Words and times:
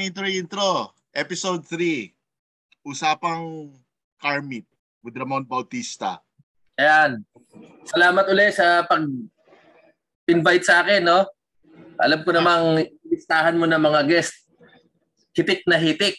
Nang 0.00 0.16
intro-intro. 0.16 0.96
Episode 1.12 1.60
3. 1.68 2.88
Usapang 2.88 3.68
car 4.16 4.40
meet 4.40 4.64
with 5.04 5.12
Ramon 5.12 5.44
Bautista. 5.44 6.24
Ayan. 6.72 7.20
Salamat 7.84 8.24
ulit 8.32 8.56
sa 8.56 8.80
pag-invite 8.88 10.64
sa 10.64 10.80
akin, 10.80 11.04
no? 11.04 11.28
Alam 12.00 12.24
ko 12.24 12.32
namang 12.32 12.80
listahan 13.12 13.60
mo 13.60 13.68
ng 13.68 13.76
mga 13.76 14.08
guest. 14.08 14.48
Hitik 15.36 15.68
na 15.68 15.76
hitik. 15.76 16.16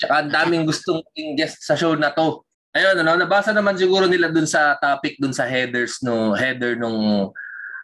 Tsaka 0.00 0.24
ang 0.24 0.32
daming 0.32 0.64
gustong 0.64 1.04
maging 1.12 1.36
guest 1.36 1.60
sa 1.60 1.76
show 1.76 1.92
na 2.00 2.08
to. 2.08 2.40
Ayun, 2.72 3.04
ano, 3.04 3.20
nabasa 3.20 3.52
naman 3.52 3.76
siguro 3.76 4.08
nila 4.08 4.32
dun 4.32 4.48
sa 4.48 4.80
topic, 4.80 5.20
dun 5.20 5.36
sa 5.36 5.44
headers, 5.44 6.00
no, 6.00 6.32
header 6.32 6.72
nung 6.72 7.28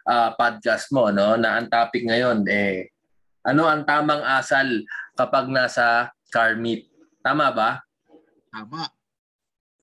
uh, 0.01 0.29
podcast 0.33 0.89
mo, 0.89 1.13
no, 1.13 1.37
na 1.37 1.61
ang 1.61 1.69
topic 1.69 2.09
ngayon, 2.09 2.41
eh, 2.49 2.89
ano 3.45 3.65
ang 3.65 3.85
tamang 3.85 4.21
asal 4.21 4.65
kapag 5.21 5.45
nasa 5.53 6.09
car 6.33 6.57
meet? 6.57 6.89
Tama 7.21 7.53
ba? 7.53 7.77
Tama. 8.49 8.89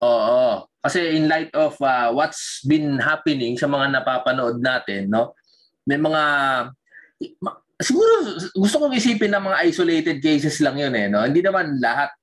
Oo. 0.03 0.67
Kasi 0.83 1.19
in 1.19 1.31
light 1.31 1.51
of 1.55 1.79
uh, 1.83 2.11
what's 2.11 2.63
been 2.67 2.99
happening 2.99 3.55
sa 3.55 3.71
mga 3.71 3.95
napapanood 3.95 4.59
natin, 4.59 5.11
no? 5.11 5.35
May 5.87 5.99
mga 5.99 6.23
siguro 7.79 8.39
gusto 8.55 8.77
kong 8.79 8.95
isipin 8.95 9.31
na 9.31 9.43
mga 9.43 9.63
isolated 9.67 10.19
cases 10.23 10.59
lang 10.63 10.79
'yun 10.79 10.95
eh, 10.95 11.07
no? 11.11 11.27
Hindi 11.27 11.43
naman 11.43 11.79
lahat 11.83 12.15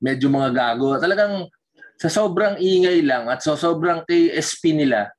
medyo 0.00 0.32
mga 0.32 0.50
gago. 0.54 0.96
Talagang 0.96 1.48
sa 1.98 2.08
sobrang 2.08 2.56
ingay 2.56 3.02
lang 3.02 3.26
at 3.26 3.42
sa 3.42 3.58
sobrang 3.58 4.06
KSP 4.06 4.70
nila, 4.70 5.10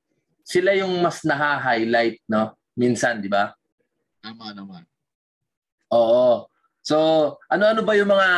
sila 0.47 0.71
yung 0.73 1.03
mas 1.03 1.21
naha-highlight, 1.27 2.23
no? 2.31 2.55
Minsan, 2.79 3.19
di 3.19 3.27
ba? 3.27 3.51
Tama 4.23 4.55
naman. 4.55 4.87
Oo. 5.91 6.47
So, 6.89 7.37
ano-ano 7.53 7.85
ba 7.85 7.93
yung 7.93 8.09
mga 8.09 8.29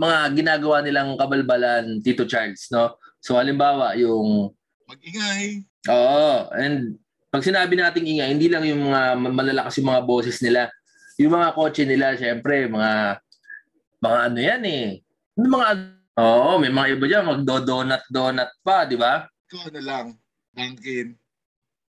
mga 0.00 0.18
ginagawa 0.32 0.80
nilang 0.80 1.20
kabalbalan, 1.20 2.00
Tito 2.00 2.24
Charles, 2.24 2.72
no? 2.72 2.96
So, 3.20 3.36
halimbawa, 3.36 3.92
yung... 4.00 4.56
Mag-ingay. 4.88 5.68
Oo. 5.92 6.48
And 6.56 6.96
pag 7.28 7.44
sinabi 7.44 7.76
nating 7.76 8.08
ingay, 8.08 8.32
hindi 8.32 8.48
lang 8.48 8.64
yung 8.64 8.88
mga 8.88 9.20
malalakas 9.20 9.76
yung 9.76 9.92
mga 9.92 10.02
boses 10.08 10.40
nila. 10.40 10.72
Yung 11.20 11.36
mga 11.36 11.52
kotse 11.52 11.84
nila, 11.84 12.16
syempre, 12.16 12.64
mga 12.72 13.20
mga 14.00 14.18
ano 14.32 14.38
yan 14.40 14.62
eh. 14.64 14.86
Mga 15.36 16.00
Oo, 16.20 16.60
may 16.60 16.68
mga 16.68 16.88
iba 16.96 17.04
dyan, 17.08 17.24
magdo-donut-donut 17.24 18.50
pa, 18.60 18.84
di 18.84 18.96
ba? 19.00 19.24
Ito 19.24 19.56
ano 19.72 19.80
lang, 19.80 20.06
Dunkin. 20.52 21.16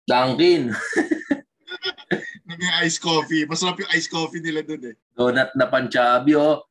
Dunkin. 0.04 0.68
May 2.48 2.84
ice 2.84 3.00
coffee. 3.00 3.48
Masarap 3.48 3.80
yung 3.80 3.92
ice 3.92 4.08
coffee 4.08 4.44
nila 4.44 4.60
dun 4.64 4.84
eh. 4.84 4.96
Donut 5.18 5.50
na 5.58 5.66
panchabi, 5.66 6.38
oh. 6.38 6.62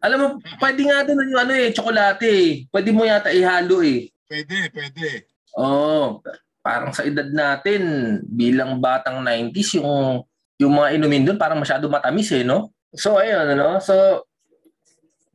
Alam 0.00 0.16
mo, 0.16 0.26
pwede 0.56 0.80
nga 0.88 1.04
doon 1.04 1.28
yung 1.28 1.42
ano 1.44 1.52
eh, 1.52 1.68
tsokolate 1.76 2.24
eh. 2.24 2.48
Pwede 2.72 2.88
mo 2.88 3.04
yata 3.04 3.28
ihalo 3.28 3.84
eh. 3.84 4.08
Pwede, 4.24 4.72
pwede. 4.72 5.28
Oo. 5.60 6.24
Parang 6.64 6.96
sa 6.96 7.04
edad 7.04 7.28
natin, 7.28 7.82
bilang 8.24 8.80
batang 8.80 9.20
90s, 9.20 9.76
yung 9.76 10.24
yung 10.56 10.72
mga 10.72 10.96
inumin 10.96 11.24
doon 11.28 11.36
parang 11.36 11.60
masyado 11.60 11.84
matamis 11.84 12.32
eh, 12.32 12.40
no? 12.40 12.72
So, 12.96 13.20
ayun, 13.20 13.44
ano? 13.44 13.76
So, 13.76 14.24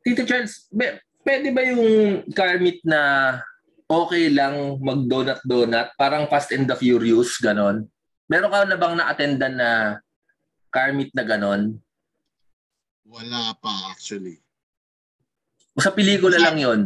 Tito 0.02 0.26
Charles, 0.26 0.66
pwede 1.22 1.54
ba 1.54 1.62
yung 1.62 1.84
car 2.34 2.58
meet 2.58 2.82
na 2.82 3.38
okay 3.86 4.34
lang 4.34 4.82
mag-donut-donut? 4.82 5.94
Parang 5.94 6.26
Fast 6.26 6.58
and 6.58 6.66
the 6.66 6.74
Furious, 6.74 7.38
ganon? 7.38 7.86
Meron 8.26 8.50
ka 8.50 8.66
na 8.66 8.80
bang 8.82 8.96
na-attendan 8.98 9.54
na 9.54 9.70
car 10.74 10.90
meet 10.90 11.14
na 11.14 11.22
ganon? 11.22 11.78
Wala 13.12 13.52
pa 13.60 13.92
actually. 13.92 14.40
Sa 15.76 15.92
pelikula 15.92 16.40
lang 16.40 16.56
yon. 16.56 16.82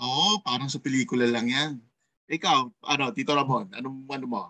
Oo, 0.00 0.40
parang 0.40 0.72
sa 0.72 0.80
pelikula 0.80 1.28
lang 1.28 1.52
yan. 1.52 1.72
Ikaw, 2.28 2.88
ano, 2.88 3.04
Tito 3.12 3.36
Ramon, 3.36 3.72
anong 3.76 4.08
ano 4.08 4.26
mo? 4.28 4.42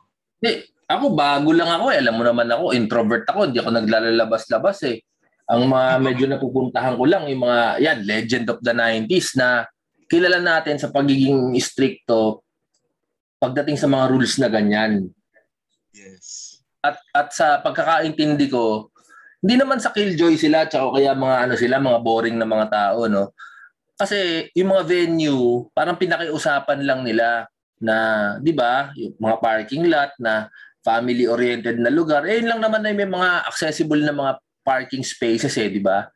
Eh, 0.43 0.67
ako 0.87 1.15
bago 1.15 1.51
lang 1.51 1.71
ako 1.71 1.91
eh. 1.91 1.99
Alam 1.99 2.15
mo 2.19 2.23
naman 2.27 2.47
ako, 2.51 2.75
introvert 2.75 3.27
ako. 3.27 3.51
Hindi 3.51 3.59
ako 3.63 3.71
naglalabas-labas 3.71 4.79
eh. 4.87 5.03
Ang 5.49 5.73
mga 5.73 5.89
medyo 6.05 6.25
napupuntahan 6.29 6.95
ko 6.95 7.05
lang, 7.09 7.25
yung 7.27 7.43
mga, 7.43 7.59
yan, 7.81 7.99
legend 8.05 8.47
of 8.53 8.61
the 8.61 8.75
90s 8.75 9.35
na 9.39 9.65
kilala 10.07 10.39
natin 10.39 10.77
sa 10.77 10.93
pagiging 10.93 11.55
stricto 11.61 12.45
pagdating 13.39 13.79
sa 13.79 13.87
mga 13.87 14.05
rules 14.11 14.35
na 14.43 14.51
ganyan. 14.51 15.09
Yes. 15.95 16.59
At 16.83 16.99
at 17.15 17.29
sa 17.31 17.63
pagkakaintindi 17.63 18.51
ko, 18.51 18.91
hindi 19.39 19.55
naman 19.55 19.79
sa 19.79 19.95
killjoy 19.95 20.35
sila 20.35 20.67
tsaka 20.67 20.99
kaya 20.99 21.15
mga 21.15 21.37
ano 21.47 21.55
sila, 21.55 21.79
mga 21.79 22.01
boring 22.03 22.37
na 22.39 22.49
mga 22.49 22.67
tao, 22.71 23.07
no? 23.07 23.31
Kasi 23.99 24.51
yung 24.55 24.75
mga 24.75 24.85
venue, 24.87 25.67
parang 25.75 25.99
pinakiusapan 25.99 26.83
lang 26.83 27.03
nila 27.07 27.47
na, 27.79 27.97
'di 28.43 28.53
ba, 28.55 28.91
yung 28.99 29.15
mga 29.19 29.37
parking 29.39 29.87
lot 29.87 30.11
na 30.19 30.51
family-oriented 30.83 31.79
na 31.79 31.91
lugar. 31.91 32.27
Eh, 32.27 32.43
yun 32.43 32.51
lang 32.55 32.61
naman 32.63 32.83
na 32.83 32.95
may 32.95 33.07
mga 33.07 33.47
accessible 33.47 34.03
na 34.03 34.15
mga 34.15 34.33
parking 34.63 35.03
spaces 35.03 35.55
eh, 35.59 35.69
di 35.71 35.83
ba? 35.83 36.07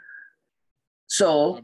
So, 1.07 1.59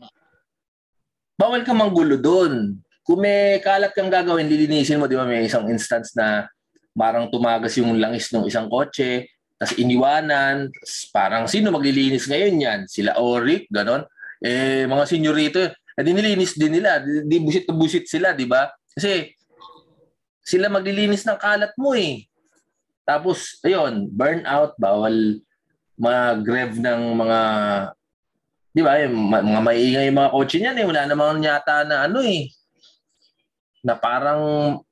bawal 1.38 1.64
ka 1.64 1.72
manggulo 1.72 2.18
doon. 2.20 2.76
Kung 3.06 3.24
may 3.24 3.62
kalat 3.64 3.96
kang 3.96 4.12
gagawin, 4.12 4.44
lilinisin 4.44 5.00
mo, 5.00 5.08
di 5.08 5.16
ba? 5.16 5.24
May 5.24 5.48
isang 5.48 5.64
instance 5.72 6.12
na 6.12 6.44
parang 6.92 7.32
tumagas 7.32 7.72
yung 7.80 7.96
langis 7.96 8.28
ng 8.28 8.44
isang 8.44 8.68
kotse, 8.68 9.30
tapos 9.58 9.74
iniwanan, 9.74 10.70
tas 10.70 11.10
parang 11.10 11.50
sino 11.50 11.74
maglilinis 11.74 12.30
ngayon 12.30 12.62
yan? 12.62 12.80
Sila 12.86 13.18
Oric, 13.18 13.66
ganon. 13.74 14.06
Eh, 14.38 14.86
mga 14.86 15.04
senyorito, 15.10 15.58
eh, 15.66 16.02
dinilinis 16.06 16.54
din 16.54 16.78
nila. 16.78 17.02
Di, 17.02 17.26
di 17.26 17.36
busit 17.42 17.66
na 17.66 17.74
busit 17.74 18.04
sila, 18.06 18.30
di 18.38 18.46
ba? 18.46 18.70
Kasi 18.94 19.34
sila 20.46 20.70
maglilinis 20.70 21.26
ng 21.26 21.42
kalat 21.42 21.74
mo 21.74 21.98
eh. 21.98 22.22
Tapos, 23.02 23.58
ayun, 23.66 24.06
burnout, 24.06 24.78
bawal 24.78 25.42
mag-rev 25.98 26.78
ng 26.78 27.02
mga 27.18 27.40
di 28.70 28.80
ba, 28.86 28.94
yung 29.02 29.26
mga 29.26 29.60
maingay 29.66 30.06
yung 30.06 30.18
mga 30.22 30.30
kotse 30.30 30.56
niyan 30.62 30.78
eh, 30.78 30.86
wala 30.86 31.02
namang 31.02 31.42
yata 31.42 31.82
na 31.82 32.06
ano 32.06 32.22
eh, 32.22 32.46
na 33.82 33.98
parang 33.98 34.42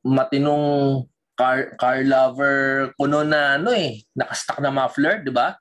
matinong 0.03 1.07
car 1.37 1.77
car 1.77 2.01
lover 2.03 2.91
kuno 2.97 3.21
na 3.23 3.61
ano 3.61 3.71
eh, 3.77 4.03
nakastock 4.17 4.59
na 4.65 4.73
muffler, 4.73 5.21
di 5.23 5.31
ba? 5.31 5.55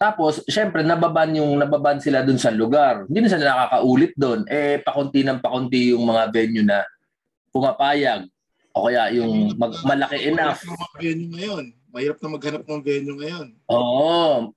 Tapos, 0.00 0.40
syempre, 0.48 0.80
nababan 0.80 1.36
yung 1.36 1.60
nababan 1.60 2.00
sila 2.00 2.24
dun 2.24 2.40
sa 2.40 2.48
lugar. 2.48 3.04
Hindi 3.04 3.20
na 3.20 3.28
sila 3.28 3.52
nakakaulit 3.52 4.16
doon. 4.16 4.48
Eh, 4.48 4.80
pakunti 4.80 5.20
ng 5.20 5.44
pakunti 5.44 5.92
yung 5.92 6.08
mga 6.08 6.32
venue 6.32 6.64
na 6.64 6.88
pumapayag. 7.52 8.24
O 8.72 8.88
kaya 8.88 9.12
yung 9.12 9.60
mag, 9.60 9.76
malaki 9.84 10.32
enough. 10.32 10.64
Mahirap 10.64 10.80
na 10.80 10.96
venue 10.96 11.30
ngayon. 11.36 11.64
Mahirap 11.92 12.18
na 12.22 12.28
maghanap 12.32 12.62
ng 12.64 12.80
venue 12.80 13.18
ngayon. 13.20 13.46
Oo. 13.68 14.08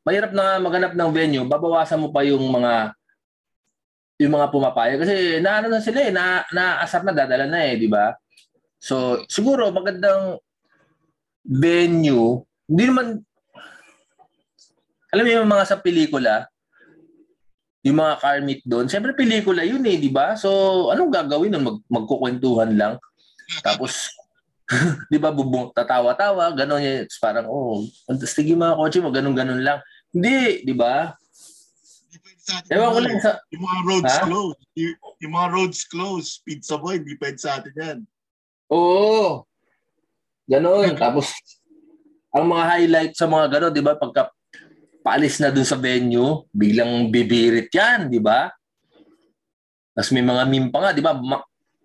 Mahirap 0.07 0.31
na 0.31 0.45
maghanap 0.63 0.93
ng 0.95 1.11
venue. 1.11 1.43
Babawasan 1.43 1.99
mo 1.99 2.07
pa 2.15 2.23
yung 2.23 2.47
mga 2.47 2.95
yung 4.23 4.31
mga 4.39 4.47
pumapayag. 4.47 5.01
Kasi 5.03 5.43
naano 5.43 5.67
na 5.67 5.83
sila 5.83 5.99
eh. 6.07 6.11
Na, 6.15 6.47
naasar 6.55 7.03
na 7.03 7.11
dadala 7.11 7.51
na 7.51 7.67
eh. 7.67 7.75
Di 7.75 7.91
ba? 7.91 8.15
So, 8.83 9.23
siguro 9.31 9.71
magandang 9.71 10.43
venue. 11.47 12.43
Hindi 12.67 12.83
naman 12.91 13.23
alam 15.13 15.23
mo 15.23 15.29
yung 15.29 15.45
mga 15.45 15.65
sa 15.69 15.77
pelikula, 15.77 16.49
yung 17.85 18.01
mga 18.01 18.17
car 18.17 18.41
meet 18.41 18.65
doon, 18.65 18.89
siyempre 18.89 19.13
pelikula 19.13 19.61
yun 19.61 19.85
eh, 19.85 20.01
di 20.01 20.09
ba? 20.09 20.33
So, 20.33 20.89
anong 20.89 21.13
gagawin 21.13 21.53
nun? 21.53 21.63
Mag, 21.69 21.77
magkukwentuhan 21.85 22.73
lang. 22.73 22.97
Tapos, 23.61 24.09
di 25.13 25.21
ba, 25.21 25.29
bubong, 25.29 25.69
tatawa-tawa, 25.69 26.49
gano'n 26.57 26.81
yun. 26.81 27.05
Parang, 27.21 27.45
oh, 27.45 27.85
fantastic 28.09 28.49
yung 28.49 28.65
mga 28.65 28.73
kotse 28.73 28.99
mo, 29.05 29.13
ganun-ganun 29.13 29.61
lang. 29.61 29.85
Hindi, 30.09 30.65
di 30.65 30.73
ba? 30.73 31.13
Ewan 32.73 32.89
ko 32.97 32.99
lang 33.05 33.21
sa... 33.21 33.37
Yung 33.53 33.63
mga 33.63 33.79
roads 33.85 34.15
ha? 34.17 34.25
closed. 34.25 34.61
Yung, 34.73 34.95
yung 35.21 35.33
mga 35.37 35.47
roads 35.53 35.79
closed, 35.85 36.33
pizza 36.41 36.75
boy, 36.81 36.97
hindi 36.97 37.13
pwede 37.21 37.37
sa 37.37 37.61
atin 37.61 37.73
yan. 37.77 37.99
Oo. 38.73 39.45
Ganon. 40.49 40.97
Tapos, 40.97 41.29
ang 42.33 42.49
mga 42.49 42.63
highlight 42.65 43.13
sa 43.13 43.29
mga 43.29 43.45
gano'n, 43.53 43.73
di 43.77 43.83
ba, 43.85 43.93
pagka 43.93 44.33
paalis 45.05 45.37
na 45.37 45.53
dun 45.53 45.67
sa 45.67 45.77
venue, 45.77 46.49
biglang 46.49 47.13
bibirit 47.13 47.69
yan, 47.69 48.09
di 48.09 48.17
ba? 48.17 48.49
Tapos 49.93 50.09
may 50.09 50.25
mga 50.25 50.43
meme 50.49 50.69
pa 50.73 50.89
nga, 50.89 50.91
di 50.97 51.03
ba? 51.05 51.13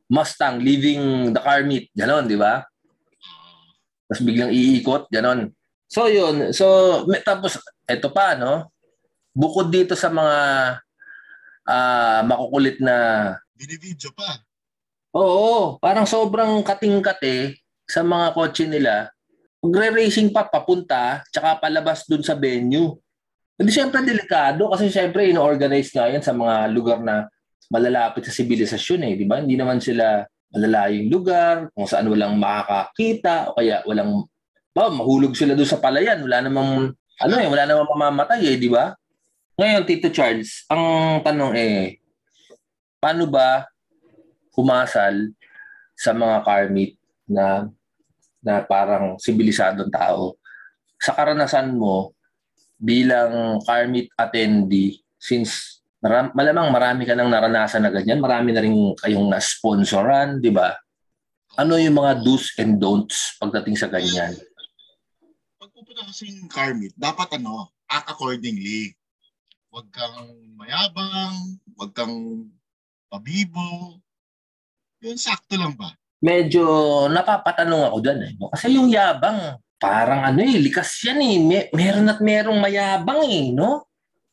Mustang 0.08 0.64
leaving 0.64 1.36
the 1.36 1.40
car 1.44 1.60
meet, 1.68 1.92
gano'n, 1.92 2.24
di 2.24 2.40
ba? 2.40 2.64
Tapos 4.08 4.24
biglang 4.24 4.48
iikot, 4.48 5.12
gano'n. 5.12 5.52
So 5.84 6.08
yun, 6.08 6.56
so 6.56 6.64
may, 7.04 7.20
tapos 7.20 7.60
eto 7.84 8.08
pa, 8.08 8.32
no? 8.32 8.72
Bukod 9.36 9.68
dito 9.68 9.92
sa 9.92 10.08
mga 10.08 10.36
uh, 11.68 12.20
makukulit 12.24 12.80
na... 12.80 12.96
Binivideo 13.52 14.16
pa. 14.16 14.47
Oo, 15.16 15.80
parang 15.80 16.04
sobrang 16.04 16.60
kating-kate 16.60 17.56
sa 17.88 18.04
mga 18.04 18.36
kotse 18.36 18.68
nila. 18.68 19.08
Magre-racing 19.64 20.28
pa 20.30 20.44
papunta, 20.44 21.24
tsaka 21.32 21.56
palabas 21.58 22.04
dun 22.04 22.20
sa 22.20 22.36
venue. 22.36 22.92
Hindi 23.58 23.74
siyempre 23.74 24.04
delikado 24.04 24.70
kasi 24.70 24.86
siyempre 24.92 25.26
ino-organize 25.32 25.90
nga 25.90 26.06
yan 26.06 26.22
sa 26.22 26.36
mga 26.36 26.70
lugar 26.70 27.02
na 27.02 27.26
malalapit 27.72 28.28
sa 28.28 28.32
sibilisasyon 28.36 29.02
eh, 29.08 29.12
di 29.18 29.26
ba? 29.26 29.42
Hindi 29.42 29.58
naman 29.58 29.82
sila 29.82 30.22
malalayong 30.54 31.08
lugar 31.10 31.54
kung 31.74 31.84
saan 31.84 32.08
walang 32.08 32.38
makakakita 32.38 33.52
o 33.52 33.58
kaya 33.58 33.82
walang 33.84 34.24
ba, 34.72 34.88
mahulog 34.94 35.34
sila 35.34 35.58
doon 35.58 35.66
sa 35.66 35.82
palayan. 35.82 36.22
Wala 36.22 36.44
namang 36.46 36.94
ano 37.18 37.34
eh, 37.34 37.48
wala 37.50 37.66
namang 37.66 37.90
mamamatay 37.90 38.54
eh, 38.54 38.56
di 38.60 38.70
ba? 38.70 38.94
Ngayon, 39.58 39.82
Tito 39.90 40.08
Charles, 40.14 40.62
ang 40.70 41.18
tanong 41.26 41.52
eh, 41.58 41.98
paano 43.02 43.26
ba 43.26 43.66
kumasal 44.58 45.30
sa 45.94 46.10
mga 46.10 46.42
karmit 46.42 46.98
na 47.30 47.70
na 48.42 48.58
parang 48.66 49.14
sibilisadong 49.22 49.94
tao? 49.94 50.34
Sa 50.98 51.14
karanasan 51.14 51.78
mo, 51.78 52.18
bilang 52.78 53.62
karmit 53.62 54.10
attendee 54.18 54.98
since 55.18 55.78
maram, 55.98 56.30
malamang 56.34 56.70
marami 56.70 57.02
ka 57.06 57.14
nang 57.14 57.30
naranasan 57.30 57.86
na 57.86 57.94
ganyan, 57.94 58.22
marami 58.22 58.54
na 58.54 58.62
rin 58.62 58.94
kayong 58.98 59.26
na-sponsoran, 59.30 60.38
di 60.38 60.50
ba? 60.54 60.74
Ano 61.58 61.74
yung 61.74 61.98
mga 61.98 62.22
do's 62.22 62.54
and 62.62 62.78
don'ts 62.78 63.34
pagdating 63.42 63.74
sa 63.74 63.90
ganyan? 63.90 64.34
Pag 65.58 65.70
pupunta 65.74 66.06
kasing 66.06 66.46
karmit, 66.46 66.94
dapat 66.94 67.34
ano, 67.42 67.74
act 67.90 68.14
accordingly. 68.14 68.94
Huwag 69.74 69.90
kang 69.90 70.38
mayabang, 70.54 71.58
huwag 71.74 71.92
kang 71.92 72.46
pabibo. 73.10 73.98
Yun, 75.04 75.18
sakto 75.18 75.58
lang 75.58 75.76
ba? 75.78 75.92
Medyo 76.18 76.62
napapatanong 77.10 77.82
ako 77.90 77.96
dyan 78.02 78.20
eh. 78.26 78.32
Kasi 78.50 78.74
yung 78.74 78.90
yabang, 78.90 79.58
parang 79.78 80.26
ano 80.26 80.42
eh, 80.42 80.58
likas 80.58 80.90
yan 81.06 81.22
eh. 81.22 81.38
May, 81.38 81.62
meron 81.70 82.10
at 82.10 82.18
merong 82.18 82.58
mayabang 82.58 83.22
eh, 83.26 83.54
no? 83.54 83.86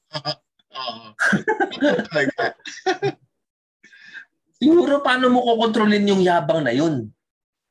Oo. 0.75 1.13
Siguro 4.59 5.05
paano 5.05 5.29
mo 5.29 5.45
kokontrolin 5.45 6.09
yung 6.09 6.25
yabang 6.25 6.65
na 6.65 6.73
yun? 6.73 7.05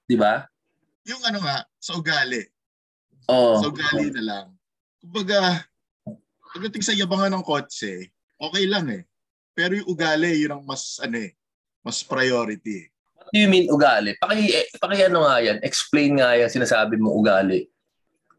Di 0.07 0.15
ba? 0.15 0.47
yung 1.05 1.23
ano 1.25 1.39
nga, 1.45 1.57
sa 1.77 2.01
ugali. 2.01 2.41
Oo. 3.29 3.61
Sa 3.61 3.69
ugali 3.69 4.09
na 4.13 4.23
lang. 4.25 4.47
Kumbaga, 5.05 5.69
pagdating 6.57 6.85
sa 6.85 6.97
yabangan 6.97 7.37
ng 7.37 7.45
kotse, 7.45 8.09
okay 8.41 8.65
lang 8.65 8.89
eh. 8.89 9.05
Pero 9.53 9.77
yung 9.77 9.93
ugali, 9.93 10.41
yun 10.41 10.57
ang 10.57 10.65
mas, 10.65 10.97
ano 11.05 11.21
eh, 11.21 11.37
mas 11.85 12.01
priority. 12.01 12.89
What 13.15 13.29
do 13.31 13.39
you 13.39 13.47
mean 13.53 13.69
ugali? 13.69 14.17
Paki, 14.17 14.49
eh, 14.51 14.67
paki 14.81 15.05
ano 15.05 15.29
nga 15.29 15.39
yan? 15.45 15.61
Explain 15.61 16.17
nga 16.17 16.33
yan 16.33 16.49
sinasabi 16.49 16.97
mo 16.97 17.13
ugali. 17.13 17.69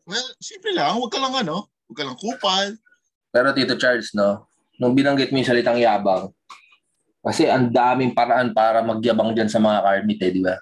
Well, 0.10 0.26
simple 0.42 0.74
lang. 0.74 0.98
Huwag 0.98 1.14
ka 1.14 1.22
lang 1.22 1.34
ano, 1.46 1.70
huwag 1.86 1.98
ka 1.98 2.04
lang 2.04 2.18
kupal. 2.18 2.68
Pero 3.30 3.54
Tito 3.54 3.78
Charles, 3.78 4.12
no? 4.18 4.50
Nung 4.82 4.98
binanggit 4.98 5.30
mo 5.30 5.40
yung 5.40 5.48
salitang 5.48 5.80
yabang, 5.80 6.34
kasi 7.26 7.50
ang 7.50 7.74
daming 7.74 8.14
paraan 8.14 8.54
para 8.54 8.86
magyabang 8.86 9.34
dyan 9.34 9.50
sa 9.50 9.58
mga 9.58 9.82
karmit 9.82 10.20
eh, 10.22 10.30
di 10.30 10.42
ba? 10.46 10.56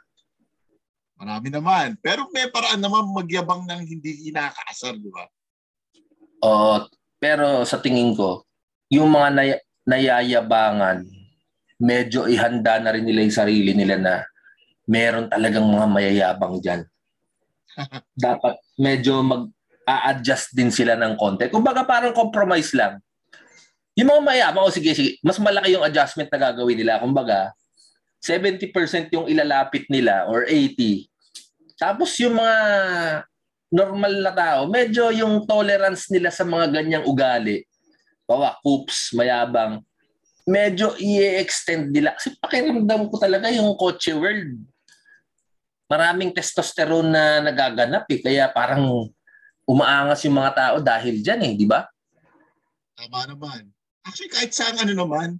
Marami 1.19 1.47
naman. 1.51 1.99
Pero 1.99 2.27
may 2.31 2.47
paraan 2.47 2.79
naman 2.79 3.03
magyabang 3.11 3.67
ng 3.67 3.81
hindi 3.83 4.31
inakaasar, 4.31 4.95
di 4.95 5.11
ba? 5.11 5.27
Oo. 6.43 6.87
Pero 7.19 7.67
sa 7.67 7.79
tingin 7.83 8.15
ko, 8.15 8.47
yung 8.87 9.11
mga 9.11 9.29
nay- 9.35 9.63
nayayabangan, 9.83 11.03
medyo 11.83 12.31
ihanda 12.31 12.79
na 12.79 12.95
rin 12.95 13.03
nila 13.03 13.27
yung 13.27 13.35
sarili 13.35 13.75
nila 13.75 13.99
na 13.99 14.13
meron 14.87 15.27
talagang 15.27 15.67
mga 15.67 15.87
mayayabang 15.91 16.63
dyan. 16.63 16.81
Dapat 18.15 18.55
medyo 18.79 19.19
mag 19.19 19.51
a-adjust 19.83 20.55
din 20.55 20.71
sila 20.71 20.95
ng 20.95 21.19
konti. 21.19 21.51
Kumbaga 21.51 21.83
parang 21.83 22.15
compromise 22.15 22.71
lang. 22.71 23.03
Yung 23.99 24.07
mga 24.09 24.23
mayabang, 24.23 24.63
o 24.63 24.71
sige, 24.71 24.95
sige, 24.95 25.19
mas 25.19 25.35
malaki 25.35 25.75
yung 25.75 25.83
adjustment 25.83 26.31
na 26.31 26.39
gagawin 26.39 26.79
nila. 26.79 27.03
Kumbaga, 27.03 27.51
70% 28.23 29.11
yung 29.11 29.27
ilalapit 29.27 29.83
nila 29.91 30.23
or 30.31 30.47
80. 30.47 31.03
Tapos 31.75 32.15
yung 32.23 32.39
mga 32.39 32.57
normal 33.75 34.13
na 34.23 34.31
tao, 34.31 34.59
medyo 34.71 35.11
yung 35.11 35.43
tolerance 35.43 36.07
nila 36.07 36.31
sa 36.31 36.47
mga 36.47 36.79
ganyang 36.79 37.03
ugali, 37.03 37.67
bawa, 38.23 38.55
coops, 38.63 39.11
mayabang, 39.11 39.83
medyo 40.43 40.95
i-extend 40.99 41.91
nila. 41.91 42.15
Kasi 42.15 42.35
pakiramdam 42.39 43.07
ko 43.07 43.15
talaga 43.19 43.47
yung 43.51 43.75
kotse 43.79 44.11
world. 44.15 44.59
Maraming 45.87 46.35
testosterone 46.35 47.09
na 47.11 47.23
nagaganap 47.43 48.07
eh. 48.11 48.19
Kaya 48.19 48.51
parang 48.51 49.07
umaangas 49.63 50.23
yung 50.27 50.35
mga 50.39 50.51
tao 50.55 50.75
dahil 50.83 51.23
dyan 51.23 51.41
eh, 51.47 51.53
di 51.55 51.67
ba? 51.67 51.87
Tama 52.95 53.31
naman. 53.31 53.71
Actually, 54.03 54.31
kahit 54.31 54.51
saan 54.51 54.75
ano 54.83 54.91
naman, 54.91 55.39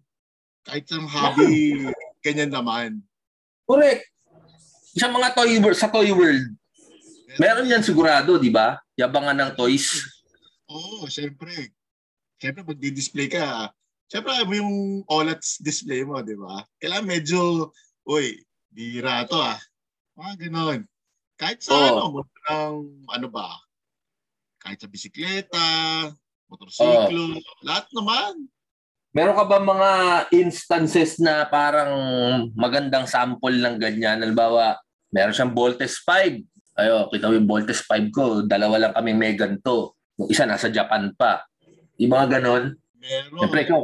kahit 0.63 0.87
sa 0.87 0.99
hobby, 1.03 1.83
ganyan 2.25 2.51
naman. 2.51 3.03
Correct. 3.67 4.07
Sa 4.95 5.11
mga 5.11 5.35
toy 5.35 5.59
world, 5.59 5.79
sa 5.79 5.91
toy 5.91 6.09
world, 6.15 6.47
meron 7.35 7.67
yan 7.67 7.83
sigurado, 7.83 8.39
di 8.39 8.53
ba? 8.53 8.79
Yabangan 8.95 9.35
ng 9.35 9.51
toys. 9.59 10.05
Oo, 10.71 11.03
syempre. 11.11 11.75
Syempre, 12.39 12.61
pag 12.63 12.79
di-display 12.79 13.27
ka, 13.27 13.73
syempre, 14.13 14.45
mo 14.45 14.53
yung 14.53 14.73
OLED 15.09 15.41
display 15.65 16.05
mo, 16.05 16.21
di 16.21 16.37
ba? 16.37 16.61
Kailangan 16.77 17.09
medyo, 17.09 17.73
uy, 18.05 18.37
bira 18.69 19.25
to 19.25 19.41
ah. 19.41 19.57
Mga 20.13 20.33
ganon. 20.45 20.85
Kahit 21.33 21.65
sa 21.65 21.73
Oo. 21.73 21.81
ano, 21.89 22.03
mo 22.13 22.21
ng, 22.21 22.73
ano 23.09 23.27
ba, 23.33 23.57
kahit 24.61 24.77
sa 24.77 24.85
bisikleta, 24.85 25.65
motorsiklo, 26.45 27.41
lahat 27.65 27.89
naman. 27.97 28.45
Meron 29.13 29.37
ka 29.37 29.45
ba 29.49 29.57
mga 29.57 29.91
instances 30.33 31.17
na 31.17 31.49
parang 31.49 31.93
magandang 32.53 33.09
sample 33.09 33.57
ng 33.57 33.81
ganyan? 33.81 34.21
Halimbawa, 34.21 34.77
meron 35.09 35.33
siyang 35.33 35.53
Voltes 35.57 35.97
5. 36.05 36.41
Ayo, 36.77 37.09
kita 37.09 37.29
mo 37.29 37.37
yung 37.37 37.49
Voltes 37.49 37.81
5 37.85 38.09
ko. 38.13 38.25
Dalawa 38.45 38.77
lang 38.77 38.93
kami 38.93 39.13
may 39.13 39.33
ganito. 39.37 39.97
Yung 40.17 40.29
isa 40.29 40.45
nasa 40.45 40.69
Japan 40.69 41.13
pa. 41.13 41.45
Yung 42.01 42.13
mga 42.13 42.41
ganon. 42.41 42.73
Meron. 43.03 43.39
Siyempre 43.43 43.59
ikaw, 43.67 43.81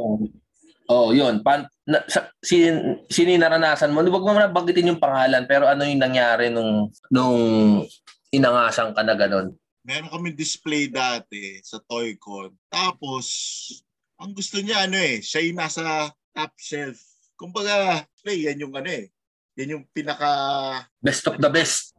oh, 0.88 1.08
yun. 1.12 1.44
Pan, 1.44 1.68
na, 1.84 2.00
sa, 2.08 2.32
sin, 2.40 3.04
yung 3.12 3.44
naranasan 3.44 3.92
mo? 3.92 4.00
Huwag 4.00 4.24
mo 4.24 4.32
na 4.32 4.48
banggitin 4.48 4.96
yung 4.96 5.02
pangalan, 5.02 5.44
pero 5.44 5.68
ano 5.68 5.84
yung 5.84 6.00
nangyari 6.00 6.48
nung, 6.48 6.88
nung 7.12 7.36
inangasan 8.32 8.96
ka 8.96 9.04
na 9.04 9.12
ganon? 9.12 9.52
meron 9.84 10.12
kami 10.12 10.36
display 10.36 10.86
dati 10.86 11.60
sa 11.64 11.80
Toycon. 11.80 12.52
Tapos, 12.68 13.26
ang 14.20 14.36
gusto 14.36 14.60
niya 14.60 14.86
ano 14.86 14.94
eh, 15.00 15.24
siya 15.24 15.42
yung 15.44 15.58
nasa 15.60 16.12
top 16.36 16.52
shelf. 16.60 17.00
Kumbaga, 17.34 18.04
play, 18.20 18.46
yan 18.46 18.60
yung 18.68 18.74
ano 18.76 18.86
eh. 18.86 19.08
Yan 19.56 19.80
yung 19.80 19.84
pinaka 19.90 20.30
Best 21.00 21.24
of 21.26 21.40
the 21.40 21.50
best. 21.50 21.96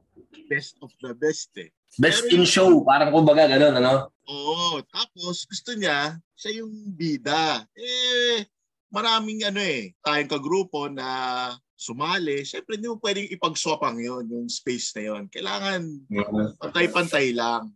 best 0.48 0.78
of 0.80 0.94
the 1.02 1.12
best 1.18 1.52
eh. 1.58 1.74
Best 2.00 2.28
in 2.32 2.48
show. 2.48 2.84
Parang 2.88 3.12
kumbaga 3.12 3.48
ganon, 3.52 3.76
ano? 3.76 4.12
Oo. 4.30 4.80
Tapos, 4.88 5.44
gusto 5.44 5.76
niya, 5.76 6.16
siya 6.38 6.64
yung 6.64 6.72
bida. 6.96 7.68
Eh, 7.76 8.48
maraming 8.92 9.44
ano 9.48 9.60
eh, 9.60 9.96
tayong 10.04 10.32
kagrupo 10.32 10.88
na 10.88 11.08
sumali. 11.76 12.46
Siyempre, 12.46 12.78
hindi 12.78 12.88
mo 12.92 13.02
pwedeng 13.02 13.32
ipagswapang 13.34 13.98
yon 13.98 14.30
yung 14.30 14.48
space 14.48 14.94
na 15.00 15.02
yon 15.10 15.24
Kailangan 15.34 15.82
pantay-pantay 16.62 17.34
lang. 17.34 17.74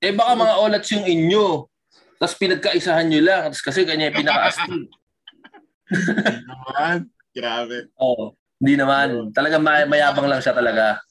Eh 0.00 0.12
baka 0.16 0.32
mga 0.32 0.54
olats 0.56 0.88
yung 0.96 1.04
inyo. 1.04 1.68
Tapos 2.16 2.36
pinagkaisahan 2.40 3.06
nyo 3.12 3.20
lang. 3.20 3.42
Tapos 3.52 3.64
kasi 3.64 3.84
kanya 3.84 4.08
yung 4.08 4.18
pinaka-astig. 4.24 4.88
Hindi 5.92 6.36
naman. 6.48 6.96
Grabe. 7.36 7.76
Oo. 8.00 8.32
Hindi 8.56 8.74
naman. 8.80 9.08
Talaga 9.36 9.60
may, 9.60 9.84
mayabang 9.84 10.24
lang 10.24 10.40
siya 10.40 10.56
talaga. 10.56 11.04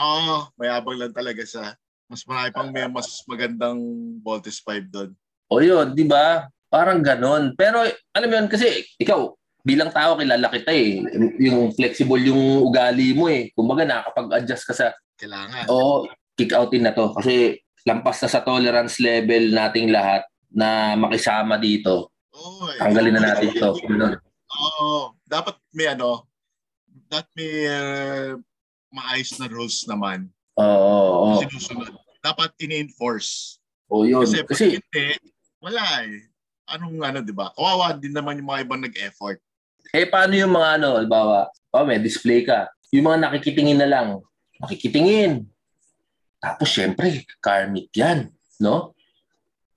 Oo, 0.00 0.48
mayabang 0.56 0.96
lang 0.96 1.12
talaga 1.12 1.44
siya. 1.44 1.76
Mas 2.10 2.24
marami 2.26 2.50
pang 2.50 2.72
may 2.72 2.88
mas 2.88 3.22
magandang 3.28 3.78
Voltes 4.24 4.58
5 4.64 4.88
doon. 4.90 5.10
O 5.52 5.60
yun, 5.62 5.92
di 5.94 6.08
ba? 6.08 6.48
Parang 6.72 7.04
ganon. 7.04 7.54
Pero 7.54 7.84
alam 8.16 8.28
mo 8.30 8.34
yun, 8.40 8.48
kasi 8.50 8.82
ikaw, 8.98 9.30
bilang 9.62 9.92
tao, 9.92 10.16
kilala 10.16 10.48
kita 10.50 10.72
eh. 10.72 11.04
Yung 11.38 11.70
flexible 11.76 12.22
yung 12.22 12.64
ugali 12.66 13.12
mo 13.14 13.28
eh. 13.28 13.52
Kumbaga 13.54 13.84
nakakapag-adjust 13.84 14.64
ka 14.66 14.74
sa, 14.74 14.86
Kailangan. 15.20 15.68
oo, 15.68 16.08
kick 16.34 16.50
outin 16.56 16.88
na 16.88 16.96
to. 16.96 17.12
Kasi 17.14 17.60
lampas 17.84 18.18
na 18.24 18.28
sa 18.30 18.42
tolerance 18.42 18.98
level 18.98 19.52
nating 19.52 19.92
lahat 19.92 20.24
na 20.50 20.96
makisama 20.96 21.60
dito. 21.60 22.10
Oo, 22.34 22.70
eh. 22.72 22.78
Tanggalin 22.80 23.14
na 23.14 23.22
natin 23.34 23.52
to. 23.54 23.70
Ganun. 23.86 24.16
Oo. 24.50 25.14
Dapat 25.28 25.62
may 25.76 25.92
ano, 25.94 26.26
dapat 27.06 27.28
may 27.38 27.52
uh, 27.70 28.34
maayos 28.90 29.32
na 29.38 29.46
rules 29.46 29.86
naman. 29.86 30.26
Oo, 30.58 31.34
oo. 31.34 31.40
Sinusunod. 31.42 31.94
Dapat 32.20 32.52
in-enforce. 32.60 33.58
O 33.88 34.04
yun. 34.04 34.22
Kasi, 34.22 34.44
pag 34.44 34.50
Kasi, 34.52 34.64
hindi, 34.76 35.06
wala 35.62 35.84
eh. 36.04 36.28
Anong 36.70 36.98
ano, 37.02 37.18
di 37.24 37.34
ba? 37.34 37.50
Kawawa 37.56 37.96
din 37.98 38.14
naman 38.14 38.38
yung 38.38 38.50
mga 38.50 38.62
ibang 38.62 38.82
nag-effort. 38.82 39.40
eh 39.90 40.06
paano 40.06 40.38
yung 40.38 40.54
mga 40.54 40.78
ano, 40.78 40.88
halimbawa, 41.02 41.50
oh, 41.74 41.82
may 41.82 41.98
display 41.98 42.46
ka. 42.46 42.70
Yung 42.94 43.10
mga 43.10 43.26
nakikitingin 43.26 43.80
na 43.82 43.90
lang, 43.90 44.08
nakikitingin. 44.62 45.50
Tapos 46.38 46.70
syempre, 46.70 47.26
meet 47.74 47.90
yan, 47.90 48.30
no? 48.62 48.94